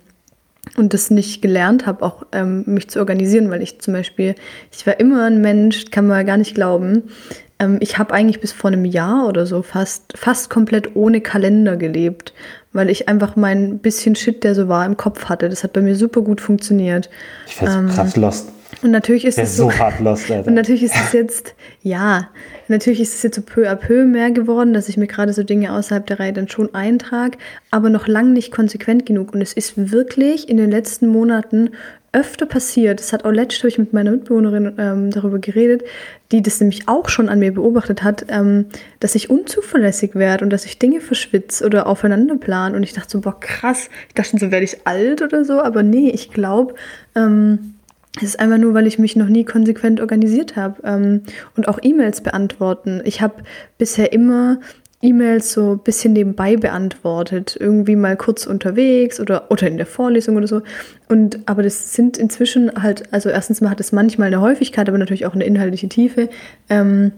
und 0.77 0.95
das 0.95 1.11
nicht 1.11 1.43
gelernt 1.43 1.87
habe, 1.87 2.05
auch 2.05 2.25
ähm, 2.33 2.65
mich 2.67 2.89
zu 2.89 2.99
organisieren, 2.99 3.51
weil 3.51 3.63
ich 3.63 3.81
zum 3.81 3.95
Beispiel, 3.95 4.35
ich 4.71 4.87
war 4.87 4.99
immer 5.01 5.25
ein 5.25 5.41
Mensch, 5.41 5.91
kann 5.91 6.07
man 6.07 6.25
gar 6.25 6.37
nicht 6.37 6.55
glauben. 6.55 7.11
Ähm, 7.59 7.79
ich 7.81 7.99
habe 7.99 8.15
eigentlich 8.15 8.41
bis 8.41 8.53
vor 8.53 8.71
einem 8.71 8.85
Jahr 8.85 9.27
oder 9.27 9.45
so 9.45 9.63
fast, 9.63 10.17
fast 10.17 10.51
komplett 10.51 10.95
ohne 10.95 11.21
Kalender 11.21 11.77
gelebt, 11.77 12.33
weil 12.73 12.91
ich 12.91 13.09
einfach 13.09 13.37
mein 13.37 13.79
bisschen 13.79 14.15
Shit, 14.15 14.45
der 14.45 14.55
so 14.55 14.69
war, 14.69 14.87
im 14.87 14.97
Kopf 14.97 15.27
hatte. 15.27 15.49
Das 15.49 15.65
hat 15.65 15.73
bei 15.73 15.81
mir 15.81 15.97
super 15.97 16.23
gut 16.23 16.41
funktioniert. 16.41 17.11
Ich 17.47 17.61
werde 17.61 17.89
so 17.89 17.95
krass 17.95 18.17
lost. 18.17 18.53
Und 18.81 18.91
natürlich 18.91 19.25
ist 19.25 19.39
Der 19.39 19.45
es 19.45 19.57
so. 19.57 19.71
so 19.71 19.79
hart 19.79 20.01
lost, 20.01 20.31
Alter. 20.31 20.49
Und 20.49 20.55
natürlich 20.55 20.83
ist 20.83 20.95
es 20.97 21.13
jetzt, 21.13 21.55
ja, 21.83 22.29
natürlich 22.69 23.01
ist 23.01 23.15
es 23.15 23.23
jetzt 23.23 23.37
so 23.37 23.43
peu 23.43 23.69
à 23.69 23.77
peu 23.77 24.05
mehr 24.05 24.31
geworden, 24.31 24.73
dass 24.73 24.89
ich 24.89 24.97
mir 24.97 25.07
gerade 25.07 25.33
so 25.33 25.43
Dinge 25.43 25.73
außerhalb 25.73 26.07
der 26.07 26.19
Reihe 26.19 26.33
dann 26.33 26.49
schon 26.49 26.75
eintrage, 26.75 27.39
aber 27.71 27.91
noch 27.91 28.07
lang 28.09 28.33
nicht 28.33 28.51
konsequent 28.51 29.07
genug. 29.07 29.35
Und 29.35 29.43
es 29.43 29.53
ist 29.53 29.93
wirklich 29.93 30.49
in 30.49 30.57
den 30.57 30.71
letzten 30.71 31.09
Monaten 31.09 31.71
öfter 32.13 32.45
passiert. 32.45 33.01
Das 33.01 33.13
hat 33.13 33.25
auch 33.25 33.31
letztens 33.31 33.79
mit 33.79 33.93
meiner 33.93 34.11
Mitbewohnerin 34.11 34.75
ähm, 34.79 35.11
darüber 35.11 35.39
geredet, 35.39 35.83
die 36.31 36.43
das 36.43 36.61
nämlich 36.61 36.87
auch 36.87 37.09
schon 37.09 37.29
an 37.31 37.39
mir 37.39 37.53
beobachtet 37.55 38.03
hat, 38.03 38.27
ähm, 38.29 38.67
dass 39.01 39.15
ich 39.15 39.31
unzuverlässig 39.31 40.15
werde 40.15 40.45
und 40.45 40.51
dass 40.51 40.67
ich 40.67 40.79
Dinge 40.79 41.01
verschwitze 41.01 41.65
oder 41.65 41.87
aufeinander 41.87 42.37
plan. 42.37 42.75
Und 42.75 42.83
ich 42.83 42.93
dachte 42.93 43.11
so, 43.11 43.21
boah, 43.23 43.39
krass. 43.41 43.89
Ich 44.09 44.15
dachte 44.15 44.31
schon 44.31 44.41
so, 44.41 44.51
werde 44.51 44.65
ich 44.65 44.87
alt 44.87 45.23
oder 45.23 45.45
so, 45.45 45.61
aber 45.61 45.83
nee, 45.83 46.11
ich 46.11 46.31
glaube, 46.31 46.75
ähm, 47.15 47.75
es 48.17 48.25
ist 48.25 48.41
einfach 48.41 48.59
nur, 48.59 48.75
weil 48.75 48.87
ich 48.87 48.99
mich 48.99 49.17
noch 49.17 49.29
nie 49.29 49.45
konsequent 49.45 50.01
organisiert 50.01 50.57
habe. 50.57 50.83
Ähm, 50.85 51.23
und 51.57 51.69
auch 51.69 51.79
E-Mails 51.81 52.21
beantworten. 52.21 53.01
Ich 53.05 53.23
habe 53.23 53.43
bisher 53.79 54.13
immer 54.13 54.59
E-Mails 55.01 55.53
so 55.53 55.73
ein 55.73 55.79
bisschen 55.79 56.13
nebenbei 56.13 56.57
beantwortet. 56.57 57.57
Irgendwie 57.59 57.97
mal 57.97 58.17
kurz 58.17 58.47
unterwegs 58.47 59.19
oder, 59.19 59.51
oder 59.51 59.67
in 59.67 59.79
der 59.79 59.87
Vorlesung 59.87 60.37
oder 60.37 60.47
so. 60.47 60.63
Und, 61.09 61.41
aber 61.47 61.63
das 61.63 61.95
sind 61.95 62.19
inzwischen 62.19 62.71
halt, 62.83 63.13
also 63.13 63.31
erstens 63.31 63.61
mal 63.61 63.71
hat 63.71 63.81
es 63.81 63.93
manchmal 63.93 64.29
eine 64.29 64.41
Häufigkeit, 64.41 64.89
aber 64.89 64.99
natürlich 64.99 65.27
auch 65.27 65.35
eine 65.35 65.45
inhaltliche 65.45 65.89
Tiefe. 65.89 66.29
Ähm, 66.69 67.13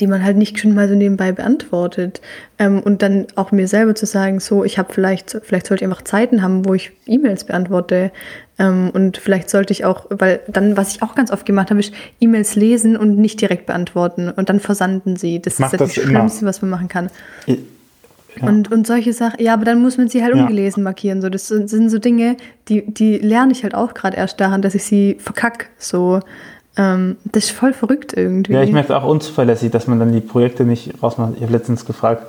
die 0.00 0.06
man 0.06 0.22
halt 0.24 0.36
nicht 0.36 0.58
schon 0.58 0.74
mal 0.74 0.88
so 0.88 0.94
nebenbei 0.94 1.32
beantwortet. 1.32 2.20
Ähm, 2.58 2.80
und 2.80 3.02
dann 3.02 3.26
auch 3.36 3.52
mir 3.52 3.68
selber 3.68 3.94
zu 3.94 4.06
sagen, 4.06 4.40
so, 4.40 4.64
ich 4.64 4.78
habe 4.78 4.92
vielleicht, 4.92 5.38
vielleicht 5.42 5.66
sollte 5.66 5.84
ich 5.84 5.90
einfach 5.90 6.02
Zeiten 6.02 6.42
haben, 6.42 6.64
wo 6.66 6.74
ich 6.74 6.92
E-Mails 7.06 7.44
beantworte. 7.44 8.10
Ähm, 8.58 8.90
und 8.92 9.18
vielleicht 9.18 9.50
sollte 9.50 9.72
ich 9.72 9.84
auch, 9.84 10.06
weil 10.10 10.40
dann, 10.48 10.76
was 10.76 10.94
ich 10.94 11.02
auch 11.02 11.14
ganz 11.14 11.30
oft 11.30 11.44
gemacht 11.46 11.70
habe, 11.70 11.80
ist 11.80 11.92
E-Mails 12.20 12.56
lesen 12.56 12.96
und 12.96 13.18
nicht 13.18 13.40
direkt 13.40 13.66
beantworten. 13.66 14.30
Und 14.30 14.48
dann 14.48 14.60
versanden 14.60 15.16
sie. 15.16 15.40
Das 15.40 15.58
Mach 15.58 15.72
ist 15.72 15.80
das 15.80 15.94
das 15.94 16.04
immer. 16.04 16.18
Schlimmste, 16.20 16.46
was 16.46 16.62
man 16.62 16.70
machen 16.70 16.88
kann. 16.88 17.10
Ich- 17.46 17.58
Ja. 18.38 18.48
Und, 18.48 18.70
und 18.70 18.86
solche 18.86 19.14
Sachen, 19.14 19.42
ja, 19.42 19.54
aber 19.54 19.64
dann 19.64 19.80
muss 19.80 19.96
man 19.96 20.08
sie 20.10 20.22
halt 20.22 20.34
Ja. 20.34 20.42
ungelesen 20.42 20.82
markieren. 20.82 21.22
So. 21.22 21.30
Das 21.30 21.48
sind, 21.48 21.70
sind 21.70 21.88
so 21.88 21.98
Dinge, 21.98 22.36
die, 22.68 22.84
die 22.84 23.16
lerne 23.16 23.52
ich 23.52 23.62
halt 23.62 23.74
auch 23.74 23.94
gerade 23.94 24.14
erst 24.18 24.38
daran, 24.40 24.60
dass 24.60 24.74
ich 24.74 24.84
sie 24.84 25.16
verkack. 25.18 25.70
So, 25.78 26.20
ähm, 26.76 27.16
das 27.24 27.44
ist 27.44 27.50
voll 27.50 27.72
verrückt 27.72 28.12
irgendwie. 28.14 28.52
Ja, 28.52 28.62
ich 28.62 28.72
merke 28.72 28.96
auch 28.96 29.08
unzuverlässig, 29.08 29.70
dass 29.70 29.86
man 29.86 29.98
dann 29.98 30.12
die 30.12 30.20
Projekte 30.20 30.64
nicht 30.64 31.02
rausmacht. 31.02 31.34
Ich 31.36 31.42
habe 31.42 31.52
letztens 31.52 31.84
gefragt, 31.84 32.26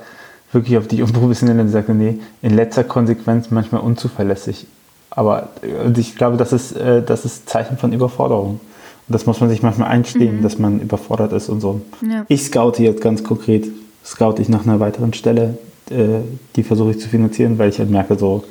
wirklich 0.52 0.78
auf 0.78 0.88
die 0.88 1.02
Unprofessionelle, 1.02 1.64
die 1.64 1.70
sagte, 1.70 1.94
nee, 1.94 2.18
in 2.42 2.54
letzter 2.54 2.84
Konsequenz 2.84 3.50
manchmal 3.50 3.82
unzuverlässig. 3.82 4.66
Aber 5.10 5.50
äh, 5.62 5.98
ich 5.98 6.16
glaube, 6.16 6.36
das 6.36 6.52
ist, 6.52 6.72
äh, 6.72 7.02
das 7.02 7.24
ist 7.24 7.48
Zeichen 7.48 7.76
von 7.76 7.92
Überforderung. 7.92 8.60
Und 9.08 9.14
das 9.14 9.26
muss 9.26 9.40
man 9.40 9.48
sich 9.48 9.62
manchmal 9.62 9.88
einstehen, 9.88 10.42
dass 10.42 10.58
man 10.58 10.80
überfordert 10.80 11.32
ist 11.32 11.48
und 11.48 11.60
so. 11.60 11.80
Ja. 12.08 12.24
Ich 12.28 12.44
scoute 12.44 12.82
jetzt 12.82 13.00
ganz 13.00 13.24
konkret, 13.24 13.66
scoute 14.04 14.42
ich 14.42 14.48
nach 14.48 14.66
einer 14.66 14.80
weiteren 14.80 15.12
Stelle, 15.14 15.58
äh, 15.90 16.20
die 16.56 16.62
versuche 16.62 16.92
ich 16.92 17.00
zu 17.00 17.08
finanzieren, 17.08 17.58
weil 17.58 17.70
ich 17.70 17.78
halt 17.78 17.90
merke, 17.90 18.18
so, 18.18 18.44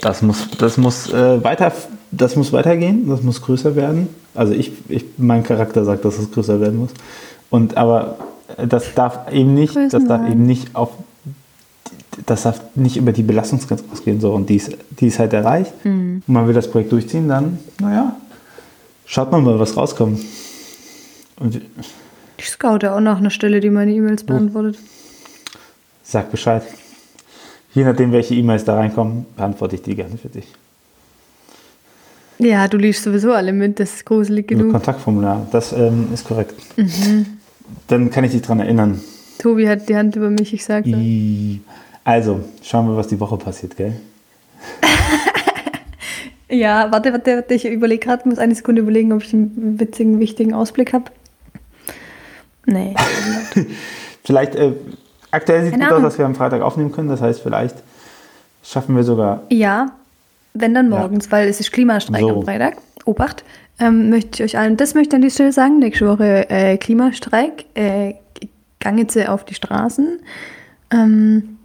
das 0.00 0.22
muss, 0.22 0.48
das 0.58 0.76
muss, 0.76 1.12
äh, 1.12 1.42
weiter, 1.44 1.72
das 2.10 2.36
muss 2.36 2.52
weitergehen, 2.52 3.08
das 3.08 3.22
muss 3.22 3.42
größer 3.42 3.76
werden. 3.76 4.08
Also 4.34 4.52
ich, 4.52 4.72
ich, 4.88 5.04
mein 5.16 5.42
Charakter 5.42 5.84
sagt, 5.84 6.04
dass 6.04 6.18
es 6.18 6.30
größer 6.30 6.60
werden 6.60 6.78
muss. 6.78 6.90
Und 7.50 7.76
aber 7.76 8.16
das 8.68 8.94
darf 8.94 9.32
eben 9.32 9.54
nicht, 9.54 9.76
das 9.76 9.90
darf 9.92 10.00
Größenwahn. 10.02 10.32
eben 10.32 10.46
nicht 10.46 10.74
auf, 10.74 10.90
das 12.26 12.42
darf 12.44 12.60
nicht 12.74 12.96
über 12.96 13.12
die 13.12 13.22
Belastungsgrenze 13.22 13.84
ausgehen. 13.92 14.20
So, 14.20 14.32
und 14.32 14.48
die 14.48 14.56
ist, 14.56 14.76
die 15.00 15.06
ist 15.08 15.18
halt 15.18 15.32
erreicht. 15.32 15.72
Und 15.84 16.22
man 16.26 16.46
will 16.46 16.54
das 16.54 16.70
Projekt 16.70 16.92
durchziehen, 16.92 17.28
dann, 17.28 17.58
naja, 17.80 18.16
schaut 19.06 19.30
man 19.30 19.44
mal, 19.44 19.58
was 19.58 19.76
rauskommt. 19.76 20.20
Und 21.38 21.60
Ich 22.38 22.48
scoute 22.50 22.92
auch 22.94 23.00
nach 23.00 23.18
einer 23.18 23.30
Stelle, 23.30 23.60
die 23.60 23.70
meine 23.70 23.92
E-Mails 23.92 24.24
beantwortet. 24.24 24.78
sag 26.02 26.30
Bescheid. 26.30 26.62
Je 27.74 27.84
nachdem, 27.84 28.12
welche 28.12 28.34
E-Mails 28.34 28.64
da 28.64 28.76
reinkommen, 28.76 29.26
beantworte 29.36 29.74
ich 29.76 29.82
die 29.82 29.96
gerne 29.96 30.16
für 30.16 30.28
dich. 30.28 30.46
Ja, 32.38 32.68
du 32.68 32.76
liest 32.76 33.02
sowieso 33.02 33.32
alle 33.32 33.52
mit, 33.52 33.80
das 33.80 33.94
ist 33.94 34.06
gruselig 34.06 34.50
Mit 34.50 34.58
genug. 34.58 34.72
Kontaktformular, 34.72 35.46
das 35.50 35.72
ähm, 35.72 36.08
ist 36.12 36.26
korrekt. 36.26 36.54
Mhm. 36.76 37.26
Dann 37.88 38.10
kann 38.10 38.24
ich 38.24 38.32
dich 38.32 38.42
daran 38.42 38.60
erinnern. 38.60 39.00
Tobi 39.38 39.68
hat 39.68 39.88
die 39.88 39.96
Hand 39.96 40.16
über 40.16 40.30
mich, 40.30 40.52
ich 40.52 40.64
sag's 40.64 40.88
Also, 42.04 42.40
schauen 42.62 42.88
wir, 42.88 42.96
was 42.96 43.08
die 43.08 43.18
Woche 43.20 43.36
passiert, 43.36 43.76
gell? 43.76 43.94
Ja, 46.50 46.92
warte, 46.92 47.12
warte, 47.12 47.36
warte, 47.36 47.54
ich 47.54 47.64
überlege 47.64 48.06
gerade, 48.06 48.28
muss 48.28 48.38
eine 48.38 48.54
Sekunde 48.54 48.82
überlegen, 48.82 49.12
ob 49.12 49.22
ich 49.22 49.32
einen 49.32 49.80
witzigen, 49.80 50.20
wichtigen 50.20 50.52
Ausblick 50.52 50.92
habe. 50.92 51.06
Nee. 52.66 52.94
Vielleicht, 54.24 54.54
äh, 54.54 54.72
aktuell 55.34 55.64
sieht 55.64 55.74
es 55.74 55.80
gut 55.80 55.92
aus, 55.92 56.02
dass 56.02 56.18
wir 56.18 56.24
am 56.26 56.34
Freitag 56.34 56.62
aufnehmen 56.62 56.92
können. 56.92 57.08
Das 57.08 57.20
heißt, 57.20 57.40
vielleicht 57.40 57.76
schaffen 58.62 58.96
wir 58.96 59.02
sogar. 59.04 59.42
ja, 59.50 59.92
wenn 60.54 60.72
dann 60.74 60.90
Ja. 60.92 60.98
morgens, 61.00 61.30
weil 61.32 61.48
es 61.48 61.58
ist 61.60 61.72
Klimastreik 61.72 62.20
So. 62.20 62.30
am 62.38 62.42
Freitag. 62.44 62.76
Obacht. 63.04 63.44
Ähm, 63.80 64.08
möchte 64.08 64.42
ich 64.44 64.54
euch 64.54 64.58
allen, 64.58 64.76
das 64.76 64.94
möchte 64.94 65.08
ich 65.08 65.14
an 65.16 65.22
dieser 65.22 65.34
Stelle 65.34 65.52
sagen, 65.52 65.78
nächste 65.80 66.06
Woche 66.08 66.48
äh, 66.48 66.76
Klimastreik, 66.78 67.64
äh, 67.74 68.14
gang 68.78 68.98
jetzt 68.98 69.16
auf 69.28 69.44
die 69.44 69.54
Straßen. 69.54 70.20
Ähm, 70.92 71.58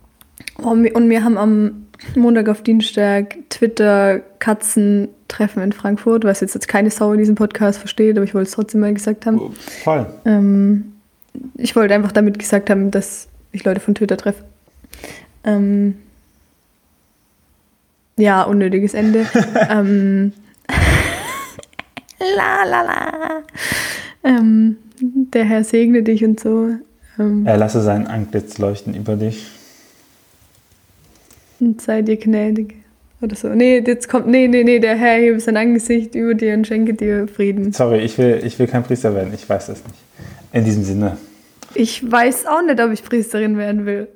und 0.57 0.83
wir- 0.83 0.95
und 0.95 1.07
wir 1.09 1.23
haben 1.23 1.37
am 1.37 1.85
Montag 2.15 2.49
auf 2.49 2.63
Dienstag 2.63 3.35
Twitter 3.49 4.21
Katzentreffen 4.39 5.61
in 5.61 5.71
Frankfurt, 5.71 6.23
was 6.23 6.39
jetzt, 6.41 6.55
jetzt 6.55 6.67
keine 6.67 6.89
Sau 6.89 7.11
in 7.13 7.19
diesem 7.19 7.35
Podcast 7.35 7.77
versteht, 7.77 8.17
aber 8.17 8.23
ich 8.25 8.33
wollte 8.33 8.47
es 8.49 8.55
trotzdem 8.55 8.81
mal 8.81 8.93
gesagt 8.93 9.25
haben. 9.27 9.53
Voll. 9.83 10.07
Ähm, 10.25 10.93
ich 11.55 11.75
wollte 11.75 11.93
einfach 11.93 12.11
damit 12.11 12.39
gesagt 12.39 12.69
haben, 12.71 12.89
dass 12.89 13.27
ich 13.51 13.63
Leute 13.63 13.79
von 13.79 13.95
Twitter 13.95 14.17
treffe. 14.17 14.43
Ähm, 15.43 15.95
ja, 18.17 18.43
unnötiges 18.43 18.93
Ende. 18.93 19.25
ähm, 19.69 20.33
la 22.35 22.63
la 22.65 22.81
la. 22.81 23.43
Ähm, 24.23 24.77
der 24.99 25.45
Herr 25.45 25.63
segne 25.63 26.03
dich 26.03 26.23
und 26.25 26.39
so. 26.39 26.69
Ähm, 27.17 27.45
Er 27.45 27.57
lasse 27.57 27.81
sein 27.81 28.07
Antlitz 28.07 28.57
leuchten 28.57 28.93
über 28.93 29.15
dich. 29.15 29.47
Und 31.59 31.81
sei 31.81 32.01
dir 32.01 32.17
gnädig. 32.17 32.75
Oder 33.21 33.35
so. 33.35 33.49
Nee, 33.49 33.83
jetzt 33.85 34.07
kommt. 34.07 34.27
Nee, 34.27 34.47
nee, 34.47 34.63
nee, 34.63 34.79
der 34.79 34.95
Herr 34.95 35.17
hebe 35.17 35.39
sein 35.39 35.57
Angesicht 35.57 36.15
über 36.15 36.33
dir 36.33 36.53
und 36.53 36.65
schenke 36.65 36.93
dir 36.93 37.27
Frieden. 37.27 37.73
Sorry, 37.73 37.99
ich 37.99 38.17
will, 38.17 38.41
ich 38.43 38.57
will 38.59 38.67
kein 38.67 38.83
Priester 38.83 39.13
werden. 39.13 39.33
Ich 39.33 39.47
weiß 39.47 39.67
das 39.67 39.83
nicht. 39.83 39.99
In 40.53 40.63
diesem 40.63 40.83
Sinne. 40.83 41.17
Ich 41.79 42.11
weiß 42.11 42.45
auch 42.45 42.61
nicht, 42.61 42.77
ob 42.81 42.91
ich 42.91 43.01
Priesterin 43.01 43.57
werden 43.57 43.85
will. 43.85 44.09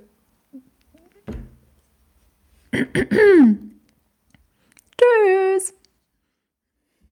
Tschüss. 4.99 5.73